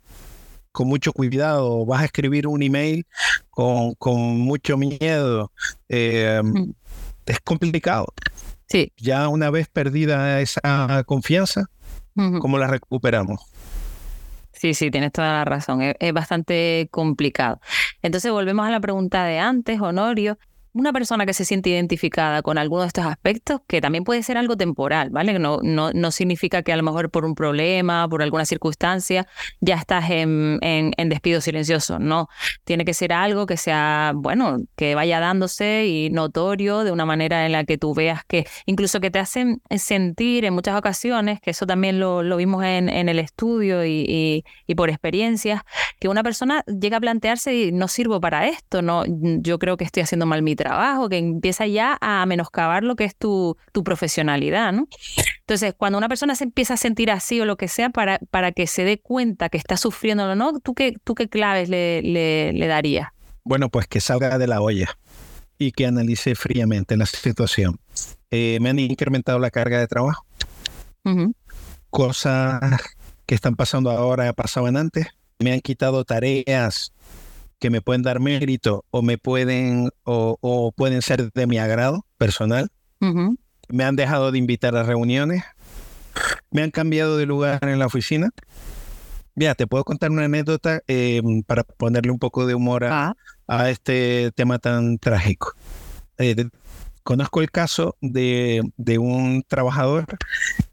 con 0.73 0.87
mucho 0.87 1.13
cuidado, 1.13 1.85
vas 1.85 2.01
a 2.01 2.05
escribir 2.05 2.47
un 2.47 2.63
email 2.63 3.05
con, 3.51 3.93
con 3.93 4.39
mucho 4.39 4.75
miedo. 4.75 5.51
Eh, 5.87 6.41
es 7.27 7.39
complicado. 7.41 8.07
Sí. 8.67 8.91
Ya 8.97 9.27
una 9.27 9.51
vez 9.51 9.67
perdida 9.69 10.41
esa 10.41 11.03
confianza, 11.05 11.69
¿cómo 12.39 12.57
la 12.57 12.67
recuperamos? 12.67 13.41
Sí, 14.51 14.73
sí, 14.73 14.91
tienes 14.91 15.11
toda 15.11 15.33
la 15.33 15.45
razón. 15.45 15.81
es, 15.81 16.13
bastante 16.13 16.87
complicado. 16.91 17.59
Entonces 18.01 18.31
volvemos 18.31 18.65
a 18.65 18.71
la 18.71 18.79
pregunta 18.79 19.25
de 19.25 19.39
antes, 19.39 19.81
Honorio 19.81 20.37
una 20.73 20.91
persona 20.91 21.25
que 21.25 21.33
se 21.33 21.45
siente 21.45 21.69
identificada 21.69 22.41
con 22.41 22.57
alguno 22.57 22.81
de 22.81 22.87
estos 22.87 23.05
aspectos, 23.05 23.61
que 23.67 23.79
también 23.79 24.03
puede 24.03 24.23
ser 24.23 24.37
algo 24.37 24.57
temporal, 24.57 25.11
¿vale? 25.11 25.37
No, 25.37 25.59
no, 25.61 25.91
no 25.93 26.11
significa 26.11 26.63
que 26.63 26.73
a 26.73 26.77
lo 26.77 26.83
mejor 26.83 27.11
por 27.11 27.25
un 27.25 27.35
problema, 27.35 28.07
por 28.09 28.23
alguna 28.23 28.45
circunstancia, 28.45 29.27
ya 29.61 29.75
estás 29.75 30.09
en, 30.09 30.59
en, 30.61 31.09
despido 31.09 31.41
silencioso. 31.41 31.99
No, 31.99 32.27
tiene 32.63 32.85
que 32.85 32.93
ser 32.93 33.13
algo 33.13 33.45
que 33.45 33.57
sea, 33.57 34.13
bueno, 34.15 34.57
que 34.75 34.95
vaya 34.95 35.19
dándose 35.19 35.85
y 35.85 36.09
notorio 36.09 36.83
de 36.83 36.91
una 36.91 37.05
manera 37.05 37.45
en 37.45 37.51
la 37.51 37.65
que 37.65 37.77
tú 37.77 37.93
veas 37.93 38.23
que, 38.25 38.47
incluso 38.65 38.99
que 38.99 39.11
te 39.11 39.19
hacen 39.19 39.61
sentir 39.77 40.45
en 40.45 40.53
muchas 40.53 40.75
ocasiones, 40.75 41.39
que 41.39 41.51
eso 41.51 41.67
también 41.67 41.99
lo, 41.99 42.23
lo 42.23 42.37
vimos 42.37 42.63
en, 42.63 42.89
en, 42.89 43.09
el 43.09 43.19
estudio 43.19 43.85
y, 43.85 44.43
y, 44.65 44.75
por 44.75 44.89
experiencias, 44.89 45.61
que 45.99 46.07
una 46.07 46.23
persona 46.23 46.63
llega 46.65 46.97
a 46.97 47.01
plantearse 47.01 47.71
no 47.71 47.87
sirvo 47.87 48.19
para 48.19 48.47
esto, 48.47 48.81
no, 48.81 49.03
yo 49.07 49.59
creo 49.59 49.77
que 49.77 49.83
estoy 49.83 50.01
haciendo 50.01 50.25
mal 50.25 50.41
mi 50.41 50.55
trabajo, 50.63 51.09
que 51.09 51.17
empieza 51.17 51.67
ya 51.67 51.97
a 51.99 52.25
menoscabar 52.25 52.83
lo 52.83 52.95
que 52.95 53.03
es 53.03 53.15
tu, 53.15 53.57
tu 53.71 53.83
profesionalidad, 53.83 54.71
¿no? 54.71 54.87
Entonces, 55.41 55.73
cuando 55.75 55.97
una 55.97 56.07
persona 56.07 56.35
se 56.35 56.45
empieza 56.45 56.75
a 56.75 56.77
sentir 56.77 57.11
así 57.11 57.41
o 57.41 57.45
lo 57.45 57.57
que 57.57 57.67
sea, 57.67 57.89
para, 57.89 58.19
para 58.31 58.53
que 58.53 58.65
se 58.65 58.85
dé 58.85 58.99
cuenta 58.99 59.49
que 59.49 59.57
está 59.57 59.75
sufriendo 59.75 60.23
o 60.23 60.35
no, 60.35 60.59
¿tú 60.59 60.73
qué, 60.73 60.95
tú 61.03 61.15
qué 61.15 61.27
claves 61.27 61.67
le, 61.67 62.01
le, 62.01 62.67
darías? 62.67 63.09
Bueno, 63.43 63.69
pues 63.69 63.87
que 63.87 63.99
salga 63.99 64.37
de 64.37 64.47
la 64.47 64.61
olla 64.61 64.97
y 65.57 65.73
que 65.73 65.85
analice 65.85 66.35
fríamente 66.35 66.95
la 66.95 67.05
situación. 67.05 67.79
Eh, 68.31 68.57
me 68.61 68.69
han 68.69 68.79
incrementado 68.79 69.39
la 69.39 69.51
carga 69.51 69.79
de 69.79 69.87
trabajo. 69.87 70.25
Cosas 71.89 72.61
que 73.25 73.35
están 73.35 73.55
pasando 73.55 73.91
ahora 73.91 74.31
pasaban 74.31 74.77
antes. 74.77 75.07
Me 75.39 75.51
han 75.51 75.59
quitado 75.59 76.05
tareas 76.05 76.93
que 77.63 77.69
me 77.69 77.81
pueden 77.81 78.01
dar 78.01 78.19
mérito 78.19 78.83
o 78.91 79.01
me 79.01 79.17
pueden 79.17 79.89
o, 80.03 80.73
pueden 80.75 81.01
ser 81.01 81.31
de 81.31 81.47
mi 81.47 81.59
agrado 81.59 82.05
personal. 82.17 82.69
Me 83.69 83.85
han 83.85 83.95
dejado 83.95 84.33
de 84.33 84.37
invitar 84.37 84.75
a 84.75 84.83
reuniones. 84.83 85.45
Me 86.51 86.61
han 86.61 86.71
cambiado 86.71 87.15
de 87.15 87.25
lugar 87.25 87.59
en 87.61 87.79
la 87.79 87.85
oficina. 87.85 88.31
Mira, 89.33 89.55
te 89.55 89.65
puedo 89.65 89.85
contar 89.85 90.11
una 90.11 90.25
anécdota 90.25 90.81
em, 90.87 91.41
para 91.41 91.63
ponerle 91.63 92.11
un 92.11 92.19
poco 92.19 92.45
de 92.45 92.53
humor 92.53 92.83
a, 92.83 93.15
ah. 93.47 93.69
este 93.69 94.33
tema 94.35 94.59
tan 94.59 94.97
trágico. 94.97 95.53
Eh, 96.17 96.35
conozco 97.03 97.39
el 97.39 97.49
caso 97.49 97.95
de, 98.01 98.61
de, 98.75 98.97
un 98.97 99.41
trabajador 99.47 100.05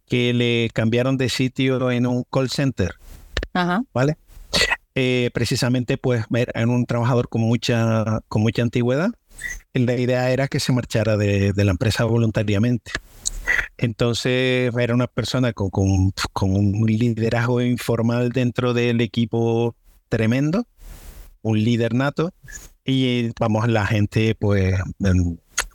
que 0.09 0.35
le 0.35 0.71
cambiaron 0.75 1.17
de 1.17 1.29
sitio 1.29 1.93
en 1.93 2.09
un 2.09 2.25
call 2.25 2.51
center. 2.51 2.97
Ajá. 3.55 3.85
¿Vale? 3.95 4.17
Eh, 4.97 5.31
precisamente 5.33 5.99
pues 5.99 6.25
en 6.31 6.69
un 6.69 6.85
trabajador 6.85 7.29
con 7.29 7.43
mucha, 7.43 8.21
con 8.29 8.43
mucha 8.43 8.63
antigüedad. 8.63 9.11
La 9.73 9.97
idea 9.97 10.31
era 10.31 10.49
que 10.49 10.61
se 10.61 10.73
marchara 10.73 11.17
de, 11.17 11.53
la 11.57 11.71
empresa 11.71 12.05
voluntariamente. 12.05 12.93
Entonces 13.79 14.73
era 14.77 14.95
una 14.95 15.07
persona 15.07 15.53
con, 15.53 15.71
con, 15.71 16.51
un 16.51 16.87
liderazgo 16.87 17.63
informal 17.63 18.31
dentro 18.31 18.75
del 18.75 19.01
equipo 19.01 19.77
tremendo, 20.09 20.67
un 21.43 21.63
líder 21.63 21.95
nato, 21.95 22.35
y 22.85 23.31
vamos, 23.39 23.69
la 23.69 23.87
gente 23.87 24.35
pues 24.35 24.75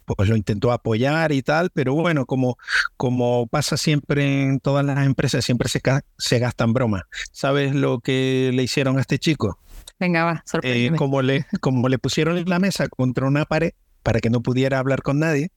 pues 0.06 0.30
lo 0.30 0.36
intentó 0.36 0.72
apoyar 0.72 1.32
y 1.32 1.42
tal, 1.42 1.70
pero 1.72 1.94
bueno, 1.94 2.26
como, 2.26 2.58
como 2.98 3.48
pasa 3.48 3.78
siempre 3.78 4.44
en 4.44 4.60
todas 4.60 4.86
las 4.86 5.06
empresas, 5.06 5.44
siempre 5.46 5.70
se, 5.70 5.82
se 6.18 6.40
gastan 6.40 6.74
bromas. 6.74 7.04
¿Sabes 7.32 7.76
lo 7.76 8.00
que 8.00 8.52
le 8.54 8.64
hicieron 8.64 8.98
a 8.98 9.02
este 9.02 9.20
chico? 9.20 9.60
Venga, 10.00 10.26
va, 10.26 10.44
eh, 10.64 10.92
como, 10.98 11.22
le, 11.22 11.46
como 11.62 11.88
le 11.88 11.98
pusieron 11.98 12.38
en 12.38 12.50
la 12.50 12.60
mesa 12.60 12.88
contra 12.90 13.28
una 13.28 13.46
pared 13.46 13.72
para 14.04 14.20
que 14.20 14.30
no 14.30 14.42
pudiera 14.42 14.80
hablar 14.80 15.02
con 15.02 15.20
nadie, 15.20 15.52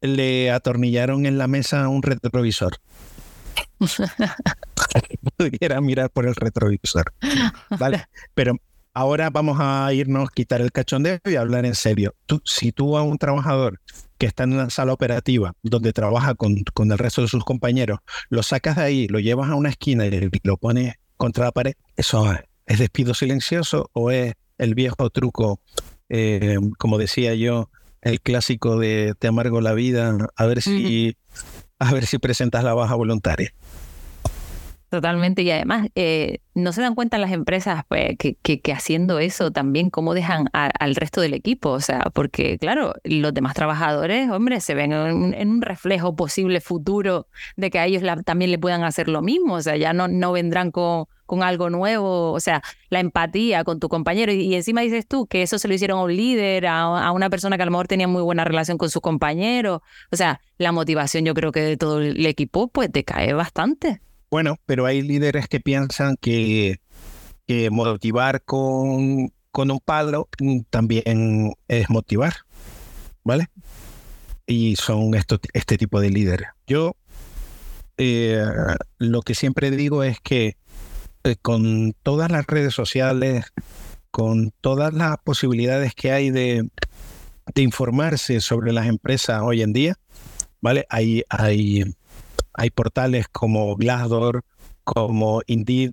le 0.00 0.50
atornillaron 0.50 1.26
en 1.26 1.38
la 1.38 1.48
mesa 1.48 1.88
un 1.88 2.02
retrovisor. 2.02 2.76
pudiera 5.36 5.80
mirar 5.80 6.10
por 6.10 6.26
el 6.26 6.34
retrovisor. 6.34 7.12
¿Vale? 7.78 8.06
Pero 8.34 8.56
ahora 8.94 9.28
vamos 9.30 9.58
a 9.60 9.92
irnos, 9.92 10.30
quitar 10.30 10.60
el 10.60 10.72
cachondeo 10.72 11.18
y 11.24 11.34
hablar 11.34 11.66
en 11.66 11.74
serio. 11.74 12.14
Tú, 12.26 12.40
si 12.44 12.72
tú 12.72 12.96
a 12.96 13.02
un 13.02 13.18
trabajador 13.18 13.80
que 14.16 14.26
está 14.26 14.44
en 14.44 14.54
una 14.54 14.70
sala 14.70 14.92
operativa 14.92 15.52
donde 15.62 15.92
trabaja 15.92 16.34
con, 16.34 16.62
con, 16.72 16.90
el 16.90 16.98
resto 16.98 17.20
de 17.20 17.28
sus 17.28 17.44
compañeros, 17.44 17.98
lo 18.30 18.42
sacas 18.42 18.76
de 18.76 18.82
ahí, 18.82 19.08
lo 19.08 19.18
llevas 19.18 19.50
a 19.50 19.56
una 19.56 19.68
esquina 19.68 20.06
y 20.06 20.30
lo 20.44 20.56
pones 20.56 20.94
contra 21.16 21.44
la 21.44 21.52
pared, 21.52 21.74
¿eso 21.96 22.32
es 22.66 22.78
despido 22.78 23.14
silencioso 23.14 23.90
o 23.92 24.10
es 24.10 24.34
el 24.58 24.74
viejo 24.74 25.10
truco, 25.10 25.60
eh, 26.08 26.56
como 26.78 26.98
decía 26.98 27.34
yo, 27.34 27.70
el 28.00 28.20
clásico 28.20 28.78
de 28.78 29.14
te 29.18 29.28
amargo 29.28 29.60
la 29.60 29.72
vida, 29.72 30.16
a 30.36 30.46
ver 30.46 30.62
si, 30.62 31.16
a 31.78 31.92
ver 31.92 32.06
si 32.06 32.18
presentas 32.18 32.62
la 32.64 32.74
baja 32.74 32.94
voluntaria? 32.94 33.52
Totalmente, 34.94 35.42
y 35.42 35.50
además 35.50 35.88
eh, 35.96 36.38
no 36.54 36.72
se 36.72 36.80
dan 36.80 36.94
cuenta 36.94 37.18
las 37.18 37.32
empresas 37.32 37.82
pues, 37.88 38.16
que, 38.16 38.36
que, 38.36 38.72
haciendo 38.72 39.18
eso 39.18 39.50
también 39.50 39.90
cómo 39.90 40.14
dejan 40.14 40.48
al 40.52 40.94
resto 40.94 41.20
del 41.20 41.34
equipo, 41.34 41.70
o 41.70 41.80
sea, 41.80 42.12
porque 42.14 42.58
claro, 42.58 42.94
los 43.02 43.34
demás 43.34 43.54
trabajadores, 43.54 44.30
hombre, 44.30 44.60
se 44.60 44.76
ven 44.76 44.92
en, 44.92 45.48
un 45.48 45.62
reflejo 45.62 46.14
posible 46.14 46.60
futuro 46.60 47.26
de 47.56 47.70
que 47.70 47.80
a 47.80 47.86
ellos 47.86 48.04
también 48.24 48.52
le 48.52 48.58
puedan 48.60 48.84
hacer 48.84 49.08
lo 49.08 49.20
mismo, 49.20 49.54
o 49.54 49.62
sea, 49.62 49.76
ya 49.76 49.92
no, 49.92 50.06
no 50.06 50.30
vendrán 50.30 50.70
con, 50.70 51.06
con 51.26 51.42
algo 51.42 51.70
nuevo, 51.70 52.30
o 52.30 52.38
sea, 52.38 52.62
la 52.88 53.00
empatía 53.00 53.64
con 53.64 53.80
tu 53.80 53.88
compañero 53.88 54.30
y, 54.30 54.54
encima 54.54 54.82
dices 54.82 55.08
tú 55.08 55.26
que 55.26 55.42
eso 55.42 55.58
se 55.58 55.66
lo 55.66 55.74
hicieron 55.74 55.98
a 55.98 56.02
un 56.04 56.16
líder, 56.16 56.68
a, 56.68 56.82
a 56.82 57.10
una 57.10 57.30
persona 57.30 57.56
que 57.56 57.64
a 57.64 57.66
lo 57.66 57.72
mejor 57.72 57.88
tenía 57.88 58.06
muy 58.06 58.22
buena 58.22 58.44
relación 58.44 58.78
con 58.78 58.90
su 58.90 59.00
compañero, 59.00 59.82
o 60.12 60.16
sea, 60.16 60.40
la 60.56 60.70
motivación 60.70 61.24
yo 61.24 61.34
creo 61.34 61.50
que 61.50 61.62
de 61.62 61.76
todo 61.76 62.00
el 62.00 62.24
equipo 62.26 62.68
pues 62.68 62.92
decae 62.92 63.32
bastante. 63.32 64.00
Bueno, 64.34 64.58
pero 64.66 64.84
hay 64.84 65.00
líderes 65.00 65.46
que 65.46 65.60
piensan 65.60 66.16
que, 66.20 66.80
motivar 67.70 68.42
con, 68.42 69.32
con 69.52 69.70
un 69.70 69.78
palo 69.78 70.28
también 70.70 71.54
es 71.68 71.88
motivar, 71.88 72.34
¿vale? 73.22 73.46
Y 74.44 74.74
son 74.74 75.12
este 75.14 75.78
tipo 75.78 76.00
de 76.00 76.10
líderes. 76.10 76.48
Yo 76.66 76.96
eh, 77.96 78.44
lo 78.98 79.22
que 79.22 79.36
siempre 79.36 79.70
digo 79.70 80.02
es 80.02 80.18
que 80.18 80.56
eh, 81.22 81.36
con 81.40 81.94
todas 82.02 82.32
las 82.32 82.44
redes 82.44 82.74
sociales, 82.74 83.52
con 84.10 84.50
todas 84.60 84.92
las 84.94 85.16
posibilidades 85.18 85.94
que 85.94 86.10
hay 86.10 86.30
de, 86.30 86.68
de 87.54 87.62
informarse 87.62 88.40
sobre 88.40 88.72
las 88.72 88.88
empresas 88.88 89.42
hoy 89.44 89.62
en 89.62 89.72
día, 89.72 89.94
¿vale? 90.60 90.86
Hay, 90.90 91.22
hay 91.28 91.84
hay 92.54 92.70
portales 92.70 93.26
como 93.28 93.76
Glassdoor, 93.76 94.44
como 94.84 95.42
Indeed 95.46 95.92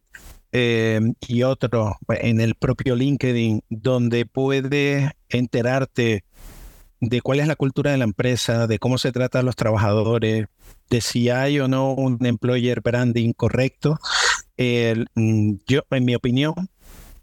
eh, 0.51 0.99
y 1.27 1.43
otros 1.43 1.93
en 2.09 2.41
el 2.41 2.55
propio 2.55 2.95
LinkedIn 2.95 3.63
donde 3.69 4.25
puedes 4.25 5.11
enterarte 5.29 6.23
de 6.99 7.21
cuál 7.21 7.39
es 7.39 7.47
la 7.47 7.55
cultura 7.55 7.91
de 7.91 7.97
la 7.97 8.03
empresa, 8.03 8.67
de 8.67 8.77
cómo 8.77 8.97
se 8.97 9.11
trata 9.11 9.39
a 9.39 9.43
los 9.43 9.55
trabajadores, 9.55 10.45
de 10.89 11.01
si 11.01 11.29
hay 11.29 11.59
o 11.59 11.67
no 11.67 11.93
un 11.93 12.23
employer 12.25 12.81
branding 12.81 13.33
correcto. 13.33 13.99
Mm, 14.57 15.53
yo, 15.67 15.81
en 15.89 16.05
mi 16.05 16.13
opinión, 16.13 16.53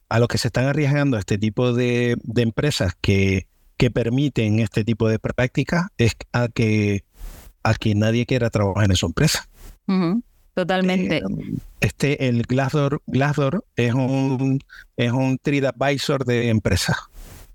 a 0.09 0.19
los 0.19 0.29
que 0.29 0.39
se 0.39 0.49
están 0.49 0.65
arriesgando 0.67 1.17
este 1.17 1.39
tipo 1.39 1.73
de, 1.73 2.17
empresas 2.37 2.95
que, 3.01 3.47
que 3.77 3.91
permiten 3.91 4.59
este 4.59 4.85
tipo 4.85 5.09
de 5.09 5.19
prácticas 5.21 5.87
es 5.99 6.17
a 6.33 6.49
que 6.49 7.05
a 7.69 7.75
que 7.75 7.95
nadie 7.95 8.27
quiera 8.27 8.51
trabajar 8.51 8.85
en 8.85 8.93
esa 8.93 9.07
empresa. 9.07 9.49
Totalmente. 10.55 11.19
Eh, 11.19 11.23
este, 11.81 12.29
el 12.29 12.43
Glassdoor, 12.43 13.03
Glassdoor 13.07 13.65
es 13.77 13.95
un, 13.95 14.61
es 14.97 15.13
un 15.13 15.39
TripAdvisor 15.39 16.25
de 16.25 16.49
empresas, 16.49 16.97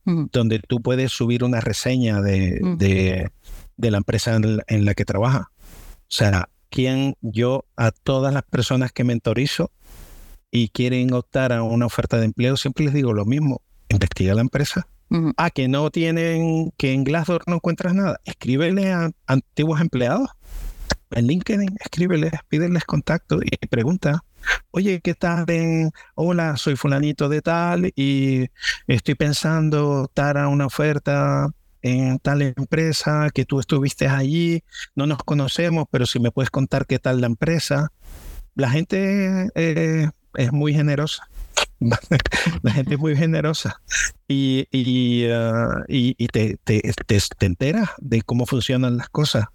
donde 0.06 0.60
tú 0.60 0.82
puedes 0.82 1.12
subir 1.12 1.44
una 1.44 1.60
reseña 1.60 2.22
de, 2.22 3.30
de, 3.78 3.92
la 3.92 3.98
empresa 3.98 4.36
en 4.36 4.86
la, 4.86 4.94
que 4.94 5.06
trabaja. 5.06 5.52
O 5.60 6.16
sea, 6.16 6.50
quien 6.70 7.16
yo 7.22 7.66
a 7.76 7.92
todas 7.92 8.34
las 8.34 8.44
personas 8.44 8.92
que 8.92 9.04
mentorizo 9.04 9.72
y 10.50 10.70
quieren 10.70 11.14
optar 11.14 11.52
a 11.52 11.64
una 11.64 11.86
oferta 11.86 12.18
de 12.18 12.26
empleo, 12.26 12.56
siempre 12.58 12.86
les 12.86 12.94
digo 12.94 13.12
lo 13.14 13.26
mismo, 13.26 13.62
investiga 13.90 14.34
la 14.34 14.42
empresa. 14.42 14.88
Ah, 15.38 15.52
que 15.52 15.68
no 15.68 15.92
tienen, 15.92 16.72
que 16.78 16.94
en 16.94 17.04
Glassdoor 17.04 17.44
no 17.48 17.56
encuentras 17.56 17.94
nada. 17.94 18.20
Escríbele 18.26 18.92
a 18.92 19.12
antiguos 19.28 19.80
empleados 19.80 20.30
en 21.16 21.28
LinkedIn, 21.28 21.78
escríbeles, 21.80 22.32
pídeles 22.50 22.86
contacto 22.86 23.40
y 23.42 23.68
pregunta, 23.68 24.24
oye, 24.72 25.02
¿qué 25.02 25.14
tal? 25.14 25.46
Hola, 26.16 26.58
soy 26.58 26.76
fulanito 26.76 27.30
de 27.30 27.42
tal 27.42 27.92
y 27.96 28.48
estoy 28.88 29.16
pensando 29.16 30.12
dar 30.16 30.38
a 30.38 30.48
una 30.48 30.66
oferta 30.66 31.50
en 31.82 32.20
tal 32.20 32.42
empresa, 32.42 33.30
que 33.34 33.46
tú 33.46 33.60
estuviste 33.60 34.08
allí, 34.08 34.64
no 34.96 35.06
nos 35.06 35.20
conocemos, 35.20 35.86
pero 35.92 36.06
si 36.06 36.20
me 36.20 36.32
puedes 36.32 36.50
contar 36.50 36.86
qué 36.88 36.98
tal 36.98 37.22
la 37.22 37.28
empresa. 37.28 37.92
La 38.56 38.70
gente 38.70 39.50
eh, 39.56 40.10
es 40.36 40.52
muy 40.54 40.74
generosa. 40.74 41.28
La 42.62 42.72
gente 42.72 42.96
es 42.96 43.00
muy 43.00 43.16
generosa 43.16 43.82
y, 44.28 44.68
y, 44.72 45.28
uh, 45.28 46.28
te, 46.32 46.58
te, 46.64 46.82
te, 47.06 47.46
enteras 47.46 47.90
de 48.00 48.22
cómo 48.22 48.46
funcionan 48.46 48.98
las 48.98 49.10
cosas, 49.10 49.46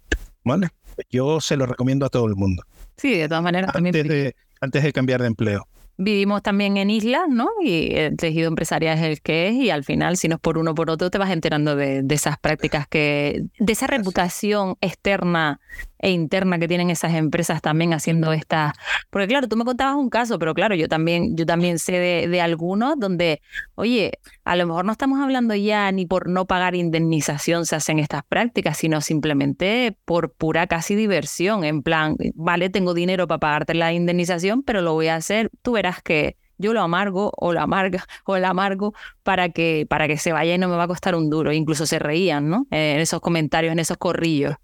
¿vale? 0.43 0.69
Yo 1.09 1.39
se 1.41 1.57
lo 1.57 1.65
recomiendo 1.65 2.05
a 2.05 2.09
todo 2.09 2.27
el 2.27 2.35
mundo. 2.35 2.63
Sí, 2.97 3.17
de 3.17 3.27
todas 3.27 3.43
maneras 3.43 3.69
antes 3.75 3.93
también. 3.93 4.07
De, 4.07 4.35
antes 4.61 4.83
de 4.83 4.93
cambiar 4.93 5.21
de 5.21 5.27
empleo. 5.27 5.67
Vivimos 5.97 6.41
también 6.41 6.77
en 6.77 6.89
islas, 6.89 7.23
¿no? 7.27 7.49
Y 7.61 7.93
el 7.95 8.15
tejido 8.15 8.47
empresarial 8.47 8.97
es 8.97 9.03
el 9.03 9.21
que 9.21 9.49
es 9.49 9.55
y 9.55 9.69
al 9.69 9.83
final, 9.83 10.15
si 10.15 10.29
no 10.29 10.35
es 10.35 10.41
por 10.41 10.57
uno 10.57 10.71
o 10.71 10.75
por 10.75 10.89
otro, 10.89 11.09
te 11.09 11.17
vas 11.17 11.29
enterando 11.29 11.75
de, 11.75 12.03
de 12.03 12.15
esas 12.15 12.39
prácticas 12.39 12.87
que, 12.87 13.43
de 13.59 13.73
esa 13.73 13.85
reputación 13.87 14.75
externa 14.79 15.59
e 15.99 16.11
interna 16.11 16.57
que 16.59 16.67
tienen 16.67 16.89
esas 16.89 17.13
empresas 17.13 17.61
también 17.61 17.93
haciendo 17.93 18.33
esta. 18.33 18.73
Porque 19.09 19.27
claro, 19.27 19.47
tú 19.47 19.57
me 19.57 19.65
contabas 19.65 19.95
un 19.95 20.09
caso, 20.09 20.39
pero 20.39 20.53
claro, 20.53 20.75
yo 20.75 20.87
también, 20.87 21.35
yo 21.35 21.45
también 21.45 21.77
sé 21.77 21.93
de, 21.93 22.27
de, 22.27 22.41
algunos 22.41 22.97
donde, 22.97 23.41
oye, 23.75 24.19
a 24.45 24.55
lo 24.55 24.65
mejor 24.65 24.85
no 24.85 24.93
estamos 24.93 25.19
hablando 25.19 25.53
ya 25.55 25.91
ni 25.91 26.05
por 26.05 26.29
no 26.29 26.45
pagar 26.45 26.75
indemnización 26.75 27.65
se 27.65 27.75
hacen 27.75 27.99
estas 27.99 28.23
prácticas, 28.23 28.77
sino 28.77 29.01
simplemente 29.01 29.97
por 30.05 30.31
pura 30.31 30.67
casi 30.67 30.95
diversión, 30.95 31.63
en 31.63 31.83
plan, 31.83 32.15
vale, 32.35 32.69
tengo 32.69 32.93
dinero 32.93 33.27
para 33.27 33.39
pagarte 33.39 33.73
la 33.73 33.93
indemnización, 33.93 34.63
pero 34.63 34.81
lo 34.81 34.93
voy 34.93 35.07
a 35.07 35.15
hacer, 35.15 35.51
tú 35.61 35.73
verás 35.73 36.01
que 36.01 36.37
yo 36.57 36.73
lo 36.73 36.81
amargo 36.81 37.31
o 37.37 37.53
lo 37.53 37.61
amarga 37.61 38.05
o 38.25 38.37
la 38.37 38.49
amargo 38.49 38.93
para 39.23 39.49
que, 39.49 39.85
para 39.89 40.07
que 40.07 40.17
se 40.17 40.33
vaya 40.33 40.55
y 40.55 40.57
no 40.57 40.67
me 40.67 40.75
va 40.75 40.83
a 40.83 40.87
costar 40.87 41.15
un 41.15 41.29
duro. 41.29 41.53
Incluso 41.53 41.85
se 41.85 41.99
reían, 41.99 42.49
¿no? 42.49 42.67
en 42.69 42.99
esos 42.99 43.21
comentarios, 43.21 43.71
en 43.71 43.79
esos 43.79 43.97
corrillos 43.97 44.55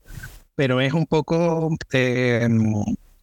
pero 0.55 0.81
es 0.81 0.93
un 0.93 1.05
poco, 1.05 1.75
eh, 1.93 2.47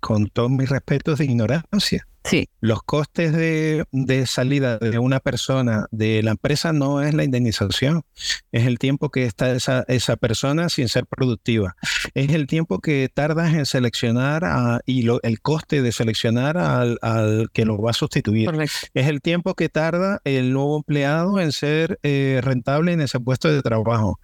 con 0.00 0.26
todos 0.28 0.50
mis 0.50 0.68
respetos, 0.68 1.18
de 1.18 1.24
ignorancia. 1.26 2.06
Sí. 2.24 2.48
Los 2.60 2.82
costes 2.82 3.32
de, 3.32 3.84
salida 4.26 4.78
de 4.78 4.98
una 4.98 5.20
persona 5.20 5.86
de 5.90 6.22
la 6.22 6.32
empresa 6.32 6.72
no 6.72 7.02
es 7.02 7.14
la 7.14 7.24
indemnización, 7.24 8.04
es 8.52 8.66
el 8.66 8.78
tiempo 8.78 9.10
que 9.10 9.24
está 9.24 9.50
esa, 9.52 9.84
esa 9.88 10.16
persona 10.16 10.68
sin 10.68 10.88
ser 10.88 11.06
productiva. 11.06 11.76
Es 12.14 12.30
el 12.30 12.46
tiempo 12.46 12.80
que 12.80 13.10
tardas 13.12 13.54
en 13.54 13.66
seleccionar 13.66 14.82
y 14.86 15.06
el 15.22 15.40
coste 15.40 15.82
de 15.82 15.92
seleccionar 15.92 16.56
al, 16.58 17.50
que 17.52 17.64
lo 17.64 17.80
va 17.80 17.90
a 17.90 17.94
sustituir. 17.94 18.50
Es 18.94 19.08
el 19.08 19.20
tiempo 19.20 19.54
que 19.54 19.68
tarda 19.68 20.20
el 20.24 20.52
nuevo 20.52 20.76
empleado 20.76 21.40
en 21.40 21.52
ser 21.52 21.98
eh, 22.02 22.40
rentable 22.42 22.92
en 22.92 23.00
ese 23.00 23.18
puesto 23.18 23.52
de 23.52 23.62
trabajo. 23.62 24.20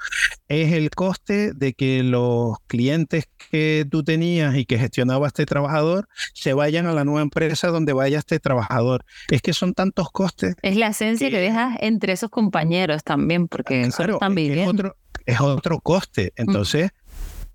Es 0.49 0.73
el 0.73 0.91
coste 0.91 1.53
de 1.53 1.75
que 1.75 2.03
los 2.03 2.57
clientes 2.67 3.27
que 3.51 3.87
tú 3.91 4.05
tenías 4.05 4.57
y 4.57 4.65
que 4.65 4.79
gestionaba 4.79 5.27
este 5.27 5.47
trabajador 5.47 6.09
se 6.35 6.53
vayan 6.53 6.87
a 6.87 6.93
la 6.93 7.05
nueva 7.05 7.23
empresa 7.23 7.69
donde 7.69 7.88
vaya 7.93 8.19
este 8.19 8.41
trabajador. 8.41 9.05
Es 9.31 9.43
que 9.43 9.53
son 9.53 9.75
tantos 9.75 10.11
costes. 10.11 10.57
Es 10.63 10.77
la 10.77 10.89
esencia 10.89 11.31
que, 11.31 11.39
dejas 11.39 11.77
entre 11.81 12.13
esos 12.13 12.31
compañeros 12.31 13.05
también, 13.05 13.49
porque 13.49 13.83
están 13.83 14.35
viviendo. 14.35 14.63
Es 14.63 14.69
otro, 14.69 14.97
es 15.27 15.41
otro 15.41 15.81
coste. 15.81 16.33
Entonces, 16.37 16.91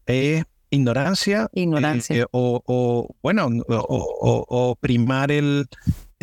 es 0.06 0.44
ignorancia. 0.70 1.50
Ignorancia. 1.54 2.24
Eh, 2.24 2.26
o, 2.32 3.08
bueno, 3.22 3.50
o, 3.68 4.76
primar 4.80 5.32
el, 5.32 5.68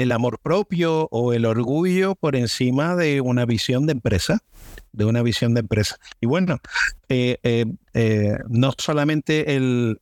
el 0.03 0.13
amor 0.13 0.39
propio 0.41 1.09
o 1.11 1.33
el 1.33 1.45
orgullo 1.45 2.15
por 2.15 2.37
encima 2.37 2.97
de 2.97 3.21
una 3.21 3.45
visión 3.45 3.87
de 3.87 3.93
empresa 3.93 4.43
de 4.93 5.05
una 5.05 5.23
visión 5.23 5.55
de 5.55 5.61
empresa. 5.61 5.97
Y 6.21 6.27
bueno, 6.27 6.59
eh, 7.09 7.39
eh, 7.43 7.65
eh, 7.95 8.39
no 8.49 8.73
solamente 8.77 9.57
el, 9.57 10.01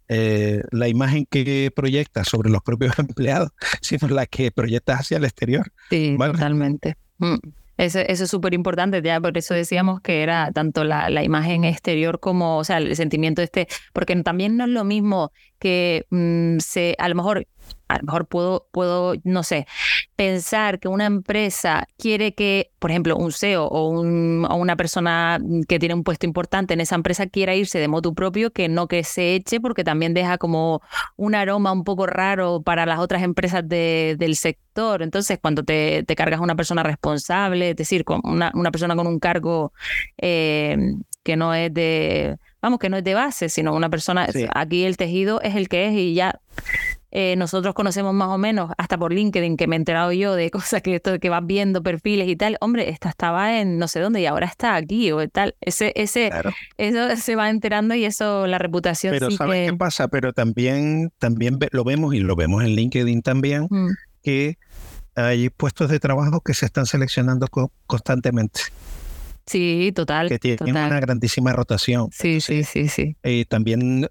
la 0.70 0.88
imagen 0.88 1.26
que 1.26 1.70
proyecta 1.74 2.24
sobre 2.24 2.50
los 2.50 2.62
propios 2.62 2.98
empleados, 2.98 3.50
sino 3.80 4.08
la 4.08 4.26
que 4.26 4.50
proyecta 4.50 4.94
hacia 4.94 5.18
el 5.18 5.24
exterior. 5.24 5.70
Sí, 5.90 6.16
totalmente. 6.18 6.96
Mm. 7.18 7.36
Eso, 7.76 8.00
eso, 8.00 8.24
es 8.24 8.30
súper 8.30 8.54
importante, 8.54 9.00
ya 9.02 9.20
por 9.20 9.38
eso 9.38 9.54
decíamos 9.54 10.00
que 10.00 10.24
era 10.24 10.50
tanto 10.50 10.82
la, 10.82 11.10
la, 11.10 11.22
imagen 11.22 11.62
exterior 11.62 12.18
como, 12.18 12.58
o 12.58 12.64
sea, 12.64 12.78
el 12.78 12.96
sentimiento 12.96 13.40
este, 13.40 13.68
porque 13.92 14.16
también 14.16 14.56
no 14.56 14.64
es 14.64 14.70
lo 14.70 14.82
mismo 14.82 15.30
que 15.60 16.04
mm, 16.10 16.58
se, 16.58 16.96
a 16.98 17.08
lo 17.08 17.14
mejor 17.14 17.46
a 17.88 17.98
lo 17.98 18.04
mejor 18.04 18.26
puedo, 18.26 18.66
puedo, 18.70 19.14
no 19.24 19.42
sé, 19.42 19.66
pensar 20.14 20.78
que 20.78 20.88
una 20.88 21.06
empresa 21.06 21.86
quiere 21.96 22.34
que, 22.34 22.70
por 22.78 22.90
ejemplo, 22.90 23.16
un 23.16 23.32
CEO 23.32 23.66
o, 23.66 23.88
un, 23.88 24.46
o, 24.48 24.56
una 24.56 24.76
persona 24.76 25.38
que 25.66 25.78
tiene 25.78 25.94
un 25.94 26.04
puesto 26.04 26.26
importante 26.26 26.74
en 26.74 26.80
esa 26.80 26.94
empresa 26.94 27.26
quiera 27.26 27.54
irse 27.54 27.78
de 27.78 27.88
modo 27.88 28.14
propio, 28.14 28.52
que 28.52 28.68
no 28.68 28.88
que 28.88 29.04
se 29.04 29.34
eche, 29.34 29.60
porque 29.60 29.84
también 29.84 30.14
deja 30.14 30.38
como 30.38 30.82
un 31.16 31.34
aroma 31.34 31.72
un 31.72 31.84
poco 31.84 32.06
raro 32.06 32.62
para 32.62 32.84
las 32.84 32.98
otras 32.98 33.22
empresas 33.22 33.66
de, 33.66 34.16
del 34.18 34.36
sector. 34.36 35.02
Entonces, 35.02 35.38
cuando 35.40 35.62
te, 35.64 36.04
te 36.04 36.14
cargas 36.14 36.40
a 36.40 36.42
una 36.42 36.56
persona 36.56 36.82
responsable, 36.82 37.70
es 37.70 37.76
decir, 37.76 38.04
con 38.04 38.20
una, 38.24 38.52
una 38.54 38.70
persona 38.70 38.94
con 38.96 39.06
un 39.06 39.18
cargo 39.18 39.72
eh, 40.18 40.76
que 41.22 41.36
no 41.36 41.54
es 41.54 41.72
de, 41.74 42.38
vamos, 42.62 42.78
que 42.78 42.88
no 42.88 42.96
es 42.96 43.04
de 43.04 43.14
base, 43.14 43.48
sino 43.48 43.74
una 43.74 43.90
persona, 43.90 44.26
aquí 44.54 44.84
el 44.84 44.96
tejido 44.96 45.40
es 45.42 45.56
el 45.56 45.68
que 45.68 45.88
es 45.88 45.92
y 45.94 46.14
ya 46.14 46.40
eh, 47.10 47.36
nosotros 47.36 47.74
conocemos 47.74 48.12
más 48.12 48.28
o 48.28 48.38
menos, 48.38 48.70
hasta 48.76 48.98
por 48.98 49.12
LinkedIn, 49.12 49.56
que 49.56 49.66
me 49.66 49.76
he 49.76 49.78
enterado 49.78 50.12
yo 50.12 50.34
de 50.34 50.50
cosas 50.50 50.82
que, 50.82 50.96
esto, 50.96 51.18
que 51.18 51.28
vas 51.28 51.44
viendo 51.46 51.82
perfiles 51.82 52.28
y 52.28 52.36
tal, 52.36 52.56
hombre, 52.60 52.90
esta 52.90 53.08
estaba 53.08 53.60
en 53.60 53.78
no 53.78 53.88
sé 53.88 54.00
dónde 54.00 54.20
y 54.20 54.26
ahora 54.26 54.46
está 54.46 54.74
aquí 54.74 55.10
o 55.12 55.26
tal. 55.28 55.54
Ese, 55.60 55.92
ese, 55.96 56.30
Eso 56.76 57.16
se 57.16 57.36
va 57.36 57.50
enterando 57.50 57.94
y 57.94 58.04
eso, 58.04 58.46
la 58.46 58.58
reputación. 58.58 59.12
Pero 59.12 59.30
¿sabes 59.30 59.70
qué 59.70 59.76
pasa? 59.76 60.08
Pero 60.08 60.32
también, 60.32 61.10
también 61.18 61.58
lo 61.70 61.84
vemos 61.84 62.14
y 62.14 62.20
lo 62.20 62.36
vemos 62.36 62.62
en 62.62 62.70
LinkedIn 62.70 63.22
también, 63.22 63.66
mm. 63.70 63.88
que 64.22 64.58
hay 65.14 65.50
puestos 65.50 65.90
de 65.90 65.98
trabajo 65.98 66.40
que 66.40 66.54
se 66.54 66.66
están 66.66 66.86
seleccionando 66.86 67.48
constantemente. 67.86 68.60
Sí, 69.46 69.92
total. 69.94 70.28
Que 70.28 70.38
tienen 70.38 70.76
una 70.76 71.00
grandísima 71.00 71.52
rotación. 71.52 72.08
Sí, 72.12 72.40
sí, 72.40 72.64
sí, 72.64 72.88
sí. 72.88 73.16
Y 73.24 73.46
también 73.46 74.06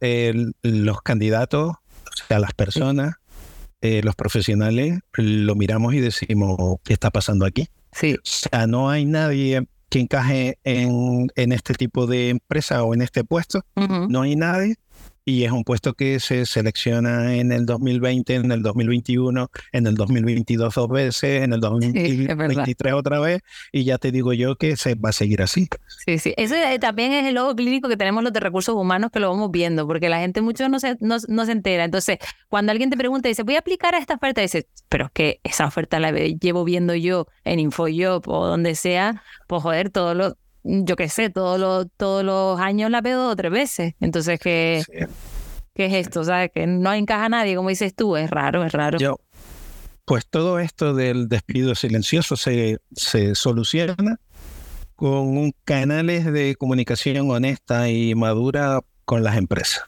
los 0.64 1.02
candidatos, 1.04 1.76
o 2.08 2.28
sea, 2.28 2.40
las 2.40 2.54
personas, 2.54 3.16
eh, 3.82 4.02
los 4.04 4.16
profesionales, 4.16 5.00
lo 5.14 5.56
miramos 5.56 5.94
y 5.94 6.00
decimos, 6.00 6.58
¿qué 6.84 6.94
está 6.94 7.12
pasando 7.12 7.46
aquí? 7.46 7.68
Sí. 7.92 8.16
O 8.16 8.20
sea, 8.24 8.68
no 8.68 8.90
hay 8.90 9.06
nadie 9.06 9.68
que 9.90 10.00
encaje 10.00 10.60
en, 10.64 11.28
en 11.36 11.52
este 11.52 11.74
tipo 11.74 12.08
de 12.08 12.30
empresa 12.30 12.84
o 12.84 12.94
en 12.94 13.02
este 13.02 13.24
puesto. 13.24 13.64
No 13.76 14.22
hay 14.22 14.36
nadie 14.36 14.76
y 15.28 15.44
es 15.44 15.52
un 15.52 15.66
puesto 15.66 15.94
que 15.94 16.22
se 16.22 16.46
selecciona 16.46 17.36
en 17.36 17.52
el 17.52 17.66
2020, 17.66 18.34
en 18.34 18.50
el 18.50 18.62
2021, 18.62 19.52
en 19.74 19.86
el 19.86 19.96
2022 19.96 20.74
dos 20.74 20.88
veces, 20.88 21.44
en 21.44 21.52
el 21.52 21.60
2023 21.60 22.94
otra 22.94 23.20
vez, 23.20 23.42
y 23.74 23.84
ya 23.84 23.98
te 23.98 24.14
digo 24.14 24.32
yo 24.32 24.56
que 24.56 24.78
se 24.78 24.96
va 24.96 25.10
a 25.10 25.12
seguir 25.12 25.42
así. 25.42 25.68
Sí, 26.06 26.18
sí. 26.18 26.34
Ese 26.38 26.80
también 26.80 27.12
es 27.12 27.26
el 27.26 27.36
logo 27.36 27.58
clínico 27.58 27.90
que 27.90 27.98
tenemos 27.98 28.24
los 28.24 28.32
de 28.32 28.40
recursos 28.40 28.74
humanos 28.74 29.12
que 29.12 29.20
lo 29.20 29.30
vamos 29.30 29.52
viendo, 29.52 29.86
porque 29.86 30.08
la 30.08 30.20
gente 30.20 30.40
mucho 30.40 30.70
no 30.70 30.80
se, 30.80 30.96
no, 31.02 31.20
se 31.20 31.52
entera. 31.52 31.84
Entonces, 31.84 32.20
cuando 32.48 32.72
alguien 32.72 32.90
te 32.90 32.96
pregunta 32.96 33.28
y 33.28 33.32
dice, 33.32 33.44
voy 33.44 33.56
a 33.56 33.60
aplicar 33.60 33.96
a 33.96 33.98
esta 33.98 34.14
oferta, 34.14 34.40
dice, 34.40 34.70
pero 34.88 35.08
es 35.08 35.12
que 35.12 35.42
esa 35.44 35.66
oferta 35.68 36.00
la 36.00 36.14
llevo 36.14 36.64
viendo 36.64 36.96
yo 36.96 37.28
en 37.44 37.60
InfoJob 37.60 38.30
o 38.30 38.48
donde 38.48 38.76
sea, 38.76 39.24
pues 39.48 39.62
joder, 39.62 39.90
todos 39.90 40.16
los 40.16 40.36
yo 40.68 40.96
qué 40.96 41.08
sé, 41.08 41.30
todos 41.30 41.60
los, 41.60 41.88
todos 41.96 42.24
los 42.24 42.60
años 42.60 42.92
la 42.92 43.02
veo 43.02 43.20
dos 43.20 43.34
o 43.34 43.36
tres 43.36 43.52
veces. 43.52 43.94
Entonces, 44.00 44.40
¿qué, 44.40 44.84
¿qué 45.74 45.86
es 45.86 45.94
esto? 45.94 46.24
¿Sabes? 46.24 46.52
Que 46.54 46.68
no 46.68 46.94
encaja 46.94 47.30
nadie, 47.30 47.56
como 47.56 47.70
dices 47.70 47.96
tú, 47.96 48.18
es 48.18 48.30
raro, 48.30 48.66
es 48.66 48.74
raro. 48.74 48.98
Yo, 49.00 49.18
pues 50.06 50.28
todo 50.28 50.60
esto 50.60 50.94
del 50.94 51.30
despido 51.30 51.74
silencioso 51.74 52.36
se, 52.36 52.80
se 52.94 53.34
soluciona 53.36 53.96
con 54.96 55.38
un 55.38 55.54
canales 55.64 56.26
de 56.26 56.56
comunicación 56.56 57.30
honesta 57.32 57.90
y 57.90 58.14
madura 58.16 58.82
con 59.06 59.24
las 59.24 59.38
empresas. 59.38 59.84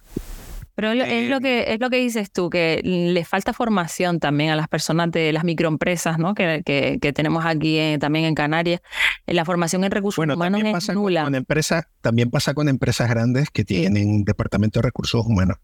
Pero 0.80 0.94
es 0.94 1.30
lo 1.30 1.38
eh, 1.38 1.42
que 1.42 1.74
es 1.74 1.80
lo 1.82 1.90
que 1.90 1.98
dices 1.98 2.32
tú, 2.32 2.50
que 2.50 2.80
le 2.86 3.26
falta 3.26 3.52
formación 3.52 4.22
también 4.22 4.52
a 4.52 4.56
las 4.56 4.70
personas 4.70 5.12
de 5.12 5.34
las 5.34 5.44
microempresas, 5.44 6.18
¿no? 6.20 6.34
Que, 6.34 6.62
que, 6.64 7.12
tenemos 7.12 7.46
aquí 7.46 7.98
también 8.00 8.24
en 8.24 8.34
Canarias. 8.34 8.80
La 9.26 9.44
formación 9.44 9.84
en 9.84 9.92
recursos 9.92 10.26
humanos 10.26 10.62
es 10.64 10.96
nula. 10.96 11.26
Con, 11.26 11.36
empresas, 11.36 11.86
también 12.00 12.30
pasa 12.30 12.54
con 12.54 12.70
empresas 12.70 13.10
grandes 13.10 13.50
que 13.50 13.66
tienen 13.66 14.24
departamento 14.24 14.80
de 14.80 14.84
recursos 14.84 15.26
humanos, 15.26 15.58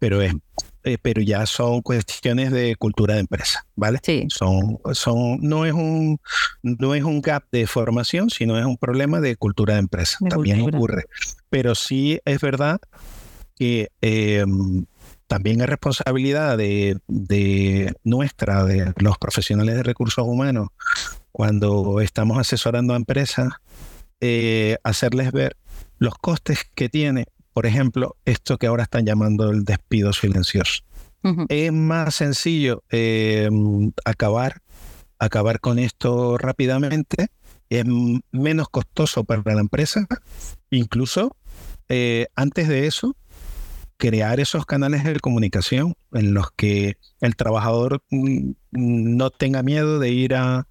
pero 0.00 0.20
es 0.20 0.34
eh, 0.82 0.98
pero 1.00 1.22
ya 1.22 1.46
son 1.46 1.82
cuestiones 1.82 2.50
de 2.50 2.74
cultura 2.74 3.14
de 3.14 3.20
empresa, 3.20 3.66
¿vale? 3.76 4.00
Sí. 4.02 4.26
Son, 4.30 4.78
son, 4.92 5.38
no 5.42 5.64
es 5.64 5.74
un, 5.74 6.18
no 6.62 6.96
es 6.96 7.04
un 7.04 7.20
gap 7.20 7.44
de 7.52 7.68
formación, 7.68 8.30
sino 8.30 8.58
es 8.58 8.64
un 8.64 8.76
problema 8.76 9.20
de 9.20 9.36
cultura 9.36 9.74
de 9.74 9.80
empresa. 9.80 10.18
también 10.28 10.60
ocurre. 10.62 11.04
Pero 11.50 11.76
sí 11.76 12.20
es 12.24 12.40
verdad 12.40 12.80
que 13.56 13.90
em, 14.00 14.84
también 15.26 15.60
es 15.60 15.66
responsabilidad 15.66 16.56
de, 16.56 17.00
nuestra, 18.04 18.64
de 18.64 18.92
los 18.98 19.18
profesionales 19.18 19.74
de 19.74 19.82
recursos 19.82 20.24
humanos, 20.24 20.68
cuando 21.32 22.00
estamos 22.00 22.38
asesorando 22.38 22.94
a 22.94 22.96
empresas, 22.96 23.48
eh, 24.20 24.76
hacerles 24.84 25.32
ver 25.32 25.56
los 25.98 26.14
costes 26.14 26.60
que 26.74 26.88
tiene, 26.88 27.26
por 27.52 27.66
ejemplo, 27.66 28.16
esto 28.24 28.58
que 28.58 28.66
ahora 28.66 28.84
están 28.84 29.04
llamando 29.04 29.50
el 29.50 29.64
despido 29.64 30.12
silencioso. 30.12 30.82
Es 31.48 31.72
más 31.72 32.14
sencillo 32.14 32.84
em, 32.88 33.90
acabar, 34.04 34.62
acabar 35.18 35.58
con 35.58 35.80
esto 35.80 36.38
rápidamente, 36.38 37.32
es 37.68 37.84
menos 38.30 38.68
costoso 38.68 39.24
para 39.24 39.42
la 39.42 39.60
empresa, 39.60 40.06
incluso 40.70 41.36
eh, 41.88 42.28
antes 42.36 42.68
de 42.68 42.86
eso, 42.86 43.16
crear 43.96 44.40
esos 44.40 44.66
canales 44.66 45.04
de 45.04 45.18
comunicación 45.20 45.94
en 46.12 46.34
los 46.34 46.50
que 46.52 46.96
el 47.20 47.36
trabajador 47.36 48.02
mm, 48.10 48.52
no 48.70 49.30
tenga 49.30 49.62
miedo 49.62 49.98
de 49.98 50.10
ir 50.10 50.34
a, 50.34 50.66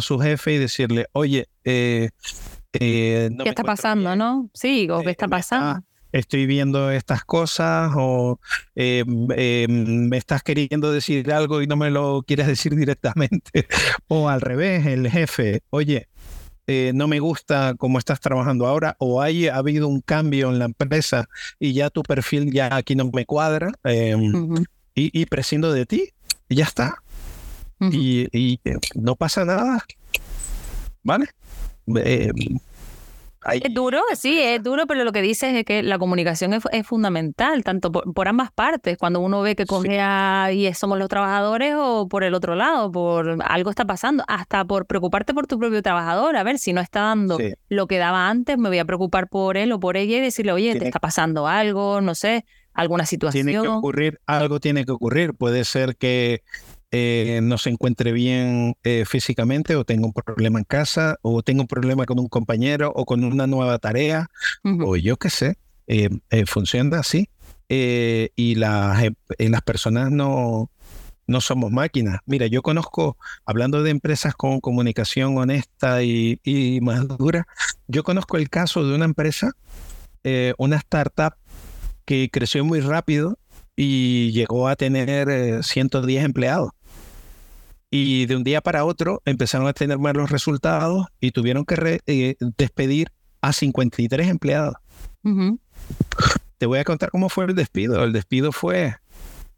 su 0.00 0.18
jefe 0.18 0.52
y 0.52 0.58
decirle, 0.58 1.06
oye, 1.12 1.48
eh, 1.64 2.10
eh, 2.74 3.30
¿qué 3.42 3.48
está 3.48 3.64
pasando, 3.64 4.14
no? 4.14 4.50
Sí, 4.52 4.86
o 4.90 5.00
qué 5.00 5.08
está 5.08 5.28
pasando. 5.28 5.82
estoy 6.12 6.44
viendo 6.44 6.90
estas 6.90 7.24
cosas 7.24 7.92
o 7.96 8.38
eh, 8.74 9.04
me 9.06 10.18
estás 10.18 10.42
queriendo 10.42 10.92
decir 10.92 11.32
algo 11.32 11.62
y 11.62 11.66
no 11.66 11.76
me 11.76 11.90
lo 11.90 12.22
quieres 12.26 12.48
decir 12.48 12.76
directamente. 12.76 13.66
o 14.08 14.28
al 14.28 14.42
revés, 14.42 14.84
el 14.84 15.08
jefe, 15.08 15.62
oye, 15.70 16.08
eh, 16.66 16.92
no 16.94 17.06
me 17.08 17.20
gusta 17.20 17.74
cómo 17.78 17.98
estás 17.98 18.20
trabajando 18.20 18.66
ahora 18.66 18.96
o 18.98 19.22
hay 19.22 19.48
ha 19.48 19.56
habido 19.56 19.88
un 19.88 20.00
cambio 20.00 20.50
en 20.50 20.58
la 20.58 20.64
empresa 20.64 21.28
y 21.60 21.72
ya 21.72 21.90
tu 21.90 22.02
perfil 22.02 22.52
ya 22.52 22.74
aquí 22.74 22.96
no 22.96 23.10
me 23.12 23.24
cuadra 23.24 23.72
em, 23.84 24.64
y, 24.94 25.26
prescindo 25.26 25.72
de 25.72 25.86
ti 25.86 26.12
y 26.48 26.56
ya 26.56 26.64
está. 26.64 27.02
y, 27.78 28.26
y, 28.32 28.60
eh, 28.64 28.78
no 28.94 29.16
pasa 29.16 29.44
nada. 29.44 29.84
¿Vale? 31.02 31.26
Eh, 31.96 32.32
es 33.52 33.74
duro, 33.74 34.02
sí, 34.14 34.40
es 34.40 34.62
duro, 34.62 34.86
pero 34.86 35.04
lo 35.04 35.12
que 35.12 35.22
dices 35.22 35.54
es 35.54 35.64
que 35.64 35.82
la 35.82 35.98
comunicación 35.98 36.52
es, 36.54 36.86
fundamental, 36.86 37.64
tanto 37.64 37.90
por, 37.92 38.28
ambas 38.28 38.52
partes, 38.52 38.96
cuando 38.98 39.20
uno 39.20 39.42
ve 39.42 39.56
que 39.56 39.66
coge 39.66 39.98
y 40.52 40.72
somos 40.74 40.98
los 40.98 41.08
trabajadores 41.08 41.74
o 41.78 42.08
por 42.08 42.24
el 42.24 42.34
otro 42.34 42.54
lado, 42.54 42.90
por 42.90 43.38
algo 43.44 43.70
está 43.70 43.84
pasando, 43.84 44.24
hasta 44.28 44.64
por 44.64 44.86
preocuparte 44.86 45.34
por 45.34 45.46
tu 45.46 45.58
propio 45.58 45.82
trabajador, 45.82 46.36
a 46.36 46.42
ver 46.42 46.58
si 46.58 46.72
no 46.72 46.80
está 46.80 47.00
dando 47.00 47.38
lo 47.68 47.86
que 47.86 47.98
daba 47.98 48.28
antes, 48.28 48.58
me 48.58 48.68
voy 48.68 48.78
a 48.78 48.84
preocupar 48.84 49.28
por 49.28 49.56
él 49.56 49.72
o 49.72 49.80
por 49.80 49.96
ella 49.96 50.18
y 50.18 50.20
decirle, 50.20 50.52
oye, 50.52 50.78
te 50.78 50.86
está 50.86 50.98
pasando 50.98 51.46
algo, 51.46 52.00
no 52.00 52.14
sé, 52.14 52.44
alguna 52.72 53.06
situación. 53.06 53.46
Tiene 53.46 53.62
que 53.62 53.68
ocurrir, 53.68 54.20
algo 54.26 54.60
tiene 54.60 54.84
que 54.84 54.92
ocurrir, 54.92 55.34
puede 55.34 55.64
ser 55.64 55.96
que 55.96 56.42
eh, 56.98 57.40
no 57.42 57.58
se 57.58 57.68
encuentre 57.68 58.10
bien 58.12 58.74
eh, 58.82 59.04
físicamente 59.06 59.76
o 59.76 59.84
tenga 59.84 60.06
un 60.06 60.14
problema 60.14 60.58
en 60.58 60.64
casa 60.64 61.18
o 61.20 61.42
tenga 61.42 61.60
un 61.60 61.66
problema 61.66 62.06
con 62.06 62.18
un 62.18 62.28
compañero 62.28 62.90
o 62.96 63.04
con 63.04 63.22
una 63.22 63.46
nueva 63.46 63.78
tarea 63.78 64.30
o 64.64 64.96
yo 64.96 65.18
qué 65.18 65.28
sé, 65.28 65.58
eh, 65.88 66.08
funciona 66.46 67.00
así. 67.00 67.28
y 67.68 68.54
las, 68.54 69.02
las 69.38 69.62
personas 69.62 70.10
no, 70.10 70.70
no 71.26 71.40
somos 71.42 71.70
máquinas. 71.70 72.20
Mira, 72.24 72.46
yo 72.46 72.62
conozco, 72.62 73.18
hablando 73.44 73.82
de 73.82 73.90
empresas 73.90 74.34
con 74.34 74.60
comunicación 74.60 75.36
honesta 75.36 76.02
y, 76.02 76.40
y 76.44 76.80
madura, 76.80 77.46
yo 77.88 78.04
conozco 78.04 78.38
el 78.38 78.48
caso 78.48 78.86
de 78.88 78.94
una 78.94 79.04
empresa, 79.04 79.52
una 80.56 80.76
startup 80.76 81.34
que 82.06 82.30
creció 82.32 82.64
muy 82.64 82.80
rápido 82.80 83.38
y 83.76 84.32
llegó 84.32 84.68
a 84.68 84.76
tener 84.76 85.62
110 85.62 86.24
empleados. 86.24 86.70
Y 87.90 88.26
de 88.26 88.36
un 88.36 88.44
día 88.44 88.60
para 88.60 88.84
otro 88.84 89.22
empezaron 89.24 89.66
a 89.68 89.72
tener 89.72 89.98
malos 89.98 90.30
resultados 90.30 91.06
y 91.20 91.30
tuvieron 91.30 91.64
que 91.64 92.00
eh, 92.06 92.36
despedir 92.56 93.12
a 93.40 93.52
53 93.52 94.28
empleados. 94.28 94.76
Te 96.58 96.66
voy 96.66 96.78
a 96.78 96.84
contar 96.84 97.10
cómo 97.10 97.28
fue 97.28 97.44
el 97.44 97.54
despido. 97.54 98.02
El 98.02 98.12
despido 98.12 98.50
fue, 98.50 98.96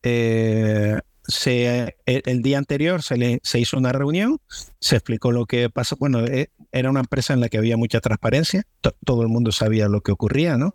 eh, 0.03 0.99
se, 1.27 1.97
el, 2.05 2.43
día 2.43 2.59
anterior 2.59 3.03
se, 3.03 3.17
le, 3.17 3.41
se 3.43 3.61
hizo 3.61 3.79
una 3.79 3.93
reunión, 3.93 4.39
se 4.79 4.97
explicó 4.97 5.33
lo 5.33 5.47
que 5.47 5.71
pasó. 5.71 5.97
Bueno, 5.97 6.25
eh, 6.25 6.51
era 6.73 6.91
una 6.91 7.01
empresa 7.01 7.33
en 7.33 7.41
la 7.41 7.49
que 7.49 7.59
había 7.59 7.77
mucha 7.79 8.01
transparencia, 8.01 8.65
todo 9.05 9.23
el 9.23 9.29
mundo 9.29 9.53
sabía 9.53 9.89
lo 9.89 10.03
que 10.03 10.13
ocurría, 10.13 10.59
¿no? 10.59 10.73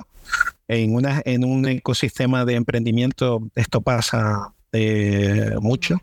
En, 0.68 0.96
una, 0.96 1.22
en 1.26 1.44
un 1.44 1.68
ecosistema 1.68 2.46
de 2.46 2.56
emprendimiento 2.56 3.42
esto 3.56 3.82
pasa 3.82 4.54
mucho 5.62 6.02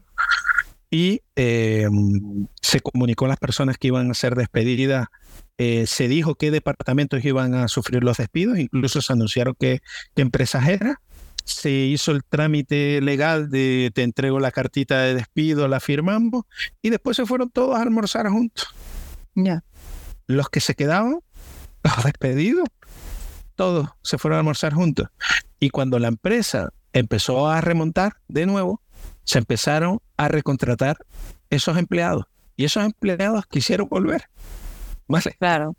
y 0.90 1.22
em, 1.36 2.48
se 2.60 2.80
comunicó 2.80 3.26
a 3.26 3.28
las 3.28 3.38
personas 3.38 3.78
que 3.78 3.88
iban 3.88 4.10
a 4.10 4.14
ser 4.14 4.34
despedidas. 4.34 5.06
Eh, 5.56 5.86
se 5.86 6.08
dijo 6.08 6.34
qué 6.34 6.50
departamentos 6.50 7.24
iban 7.24 7.54
a 7.54 7.68
sufrir 7.68 8.02
los 8.02 8.16
despidos, 8.16 8.58
incluso 8.58 9.00
se 9.00 9.12
anunciaron 9.12 9.54
qué, 9.58 9.80
empresas 10.16 10.68
eran. 10.68 10.96
Se 11.44 11.70
hizo 11.70 12.12
el 12.12 12.24
trámite 12.24 13.00
legal 13.00 13.50
de 13.50 13.90
te 13.94 14.02
entrego 14.02 14.40
la 14.40 14.50
cartita 14.50 15.00
de 15.00 15.14
despido, 15.14 15.68
la 15.68 15.80
firmamos 15.80 16.44
y 16.82 16.90
después 16.90 17.16
se 17.16 17.26
fueron 17.26 17.50
todos 17.50 17.76
a 17.76 17.82
almorzar 17.82 18.28
juntos. 18.28 18.68
Ya. 19.34 19.64
Los 20.26 20.48
que 20.48 20.60
se 20.60 20.74
quedaban, 20.74 21.20
los 21.82 22.04
despedidos, 22.04 22.68
todos 23.54 23.88
se 24.02 24.18
fueron 24.18 24.36
a 24.36 24.40
almorzar 24.40 24.74
juntos. 24.74 25.08
Y 25.58 25.70
cuando 25.70 25.98
la 25.98 26.08
empresa 26.08 26.72
empezó 26.92 27.48
a 27.48 27.60
remontar 27.60 28.16
de 28.28 28.46
nuevo, 28.46 28.80
se 29.30 29.38
empezaron 29.38 30.00
a 30.16 30.26
recontratar 30.26 30.96
esos 31.50 31.78
empleados 31.78 32.24
y 32.56 32.64
esos 32.64 32.84
empleados 32.84 33.46
quisieron 33.46 33.88
volver. 33.88 34.24
¿Vale? 35.06 35.36
Claro. 35.38 35.76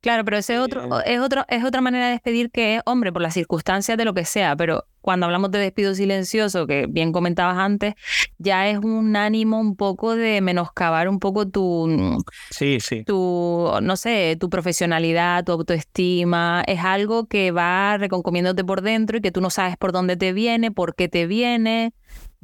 Claro, 0.00 0.24
pero 0.24 0.36
ese 0.36 0.58
otro, 0.58 1.00
es, 1.00 1.18
otro, 1.18 1.44
es 1.48 1.64
otra 1.64 1.80
manera 1.80 2.06
de 2.06 2.12
despedir 2.12 2.50
que 2.50 2.76
es, 2.76 2.82
hombre, 2.84 3.10
por 3.10 3.22
las 3.22 3.32
circunstancias 3.32 3.96
de 3.96 4.04
lo 4.04 4.12
que 4.12 4.26
sea, 4.26 4.54
pero 4.54 4.84
cuando 5.00 5.26
hablamos 5.26 5.50
de 5.50 5.58
despido 5.58 5.94
silencioso, 5.94 6.66
que 6.66 6.86
bien 6.86 7.10
comentabas 7.10 7.56
antes, 7.56 7.94
ya 8.36 8.68
es 8.68 8.78
un 8.78 9.16
ánimo 9.16 9.58
un 9.58 9.76
poco 9.76 10.14
de 10.14 10.42
menoscabar 10.42 11.08
un 11.08 11.18
poco 11.18 11.48
tu, 11.48 12.22
sí, 12.50 12.80
sí. 12.80 13.02
tu 13.04 13.70
no 13.82 13.96
sé, 13.96 14.36
tu 14.38 14.50
profesionalidad, 14.50 15.42
tu 15.42 15.52
autoestima, 15.52 16.62
es 16.66 16.80
algo 16.80 17.26
que 17.26 17.50
va 17.50 17.96
reconcomiéndote 17.96 18.62
por 18.62 18.82
dentro 18.82 19.16
y 19.16 19.20
que 19.22 19.32
tú 19.32 19.40
no 19.40 19.48
sabes 19.48 19.78
por 19.78 19.92
dónde 19.92 20.18
te 20.18 20.34
viene, 20.34 20.70
por 20.70 20.94
qué 20.94 21.08
te 21.08 21.26
viene. 21.26 21.94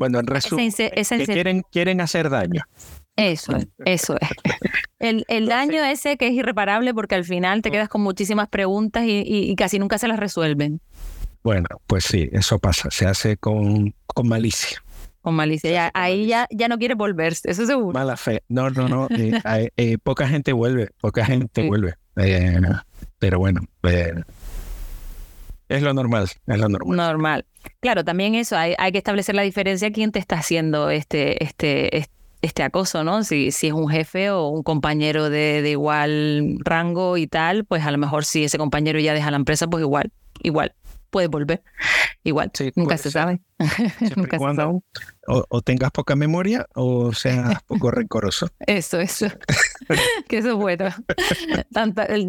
Bueno, 0.01 0.19
en 0.19 0.27
resumen, 0.27 0.73
que 0.73 1.27
quieren, 1.27 1.63
quieren 1.71 2.01
hacer 2.01 2.31
daño. 2.31 2.63
Eso 3.17 3.55
es, 3.55 3.69
eso 3.85 4.17
es. 4.19 4.31
El, 4.99 5.27
el 5.29 5.47
daño 5.47 5.85
ese 5.85 6.17
que 6.17 6.29
es 6.29 6.33
irreparable 6.33 6.95
porque 6.95 7.15
al 7.15 7.25
final 7.25 7.61
te 7.61 7.71
quedas 7.71 7.89
con 7.89 8.03
muchísimas 8.03 8.49
preguntas 8.49 9.05
y, 9.07 9.55
casi 9.57 9.79
nunca 9.79 9.99
se 9.99 10.09
las 10.09 10.19
resuelven. 10.19 10.81
Bueno, 11.43 11.67
pues 11.87 12.05
sí, 12.05 12.29
eso 12.33 12.59
pasa, 12.59 12.91
se 12.91 13.07
hace 13.07 13.37
con, 13.37 13.95
con 14.07 14.29
malicia. 14.29 14.83
Con 15.23 15.35
malicia, 15.35 15.91
ahí 15.95 16.27
Ya, 16.27 16.47
ya 16.51 16.69
no 16.69 16.79
quiere 16.79 16.95
volverse, 16.95 17.51
eso 17.51 17.65
seguro. 17.67 17.99
Mala 17.99 18.17
fe. 18.17 18.43
No, 18.49 18.69
no, 18.69 18.89
no. 18.89 19.07
Eh, 19.11 19.33
eh, 19.77 19.99
poca 20.03 20.29
gente 20.29 20.53
vuelve, 20.53 20.91
poca 21.01 21.25
gente 21.25 21.67
vuelve. 21.67 21.95
Eh, 22.17 22.61
pero 23.19 23.39
bueno, 23.39 23.61
es 25.71 25.83
lo 25.83 25.95
normal, 25.95 26.29
es 26.47 26.59
lo 26.59 26.69
normal. 26.69 26.97
Normal. 26.97 27.45
Claro, 27.81 28.05
también 28.05 28.35
eso, 28.35 28.57
hay, 28.57 28.75
hay 28.79 28.93
que 28.93 28.99
establecer 28.99 29.35
la 29.35 29.43
diferencia 29.43 29.93
quién 29.93 30.13
te 30.13 30.19
está 30.19 30.37
haciendo 30.37 30.91
este, 30.91 31.43
este, 31.43 31.97
este 31.97 32.21
este 32.43 32.63
acoso, 32.63 33.05
¿no? 33.05 33.23
Si, 33.23 33.53
si 33.53 33.67
es 33.67 33.75
un 33.75 33.91
jefe 33.91 34.31
o 34.31 34.49
un 34.49 34.63
compañero 34.63 35.29
de, 35.29 35.61
de, 35.61 35.73
igual 35.73 36.57
rango 36.61 37.19
y 37.19 37.27
tal, 37.27 37.67
pues 37.67 37.85
a 37.85 37.91
lo 37.91 37.99
mejor 37.99 38.25
si 38.25 38.45
ese 38.45 38.57
compañero 38.57 38.99
ya 38.99 39.13
deja 39.13 39.31
la 39.31 39.37
empresa, 39.37 39.67
pues 39.67 39.83
igual, 39.83 40.11
igual 40.43 40.73
puede 41.11 41.29
volver. 41.29 41.63
Igual, 42.23 42.51
nunca 42.77 42.97
se 42.97 43.11
sabe. 43.11 43.41
nunca 44.17 44.39
se 44.39 44.55
sabe. 44.55 44.81
O, 45.27 45.63
tengas 45.63 45.91
poca 45.93 46.17
memoria 46.17 46.67
o 46.75 47.13
seas 47.13 47.63
poco 47.65 47.91
rencoroso. 47.91 48.49
Eso, 48.61 49.01
eso. 49.01 49.27
que 50.29 50.39
eso 50.39 50.51
es 50.51 50.57
bueno. 50.57 50.87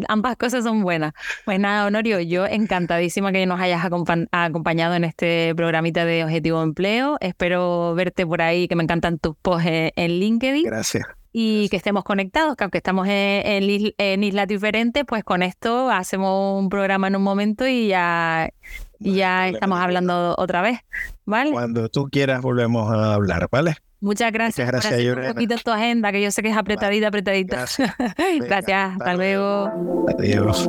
ambas 0.08 0.36
cosas 0.36 0.64
son 0.64 0.82
buenas. 0.82 1.12
Pues 1.44 1.58
nada, 1.58 1.86
Honorio, 1.86 2.20
yo 2.20 2.46
encantadísima 2.46 3.32
que 3.32 3.44
nos 3.46 3.60
hayas 3.60 3.84
acompañado 3.84 4.94
en 4.94 5.04
este 5.04 5.52
programita 5.56 6.04
de 6.04 6.24
Objetivo 6.24 6.62
Empleo. 6.62 7.16
Espero 7.20 7.94
verte 7.94 8.26
por 8.26 8.42
ahí, 8.42 8.68
que 8.68 8.76
me 8.76 8.84
encantan 8.84 9.18
tus 9.18 9.36
posts 9.36 9.92
en 9.96 10.10
LinkedIn. 10.20 10.64
Gracias 10.64 11.06
y 11.32 11.68
que 11.70 11.76
estemos 11.76 12.04
conectados, 12.04 12.56
que 12.56 12.64
aunque 12.64 12.78
estamos 12.78 13.08
en, 13.08 13.92
en, 13.98 14.24
islas 14.24 14.46
diferentes, 14.46 15.04
pues 15.06 15.24
con 15.24 15.42
esto 15.42 15.90
hacemos 15.90 16.60
un 16.60 16.68
programa 16.68 17.08
en 17.08 17.16
un 17.16 17.22
momento 17.22 17.66
y 17.66 17.88
ya, 17.88 18.50
ya 18.98 19.48
estamos 19.48 19.80
hablando 19.80 20.34
otra 20.36 20.60
vez, 20.60 20.80
¿vale? 21.24 21.50
Cuando 21.50 21.88
tú 21.88 22.08
quieras 22.10 22.42
volvemos 22.42 22.92
a 22.92 23.14
hablar, 23.14 23.48
¿vale? 23.50 23.76
Muchas 24.00 24.32
gracias. 24.32 24.66
Muchas 24.66 24.82
gracias, 24.90 25.14
por 25.14 25.24
un 25.24 25.32
poquito 25.34 25.54
tu 25.64 25.70
agenda, 25.70 26.10
que 26.10 26.20
yo 26.20 26.30
sé 26.32 26.42
que 26.42 26.50
es 26.50 26.56
apretadita, 26.56 27.06
apretadita. 27.06 27.66
Gracias, 28.40 28.92
hasta 28.98 29.14
luego. 29.14 29.70
Adiós. 30.08 30.68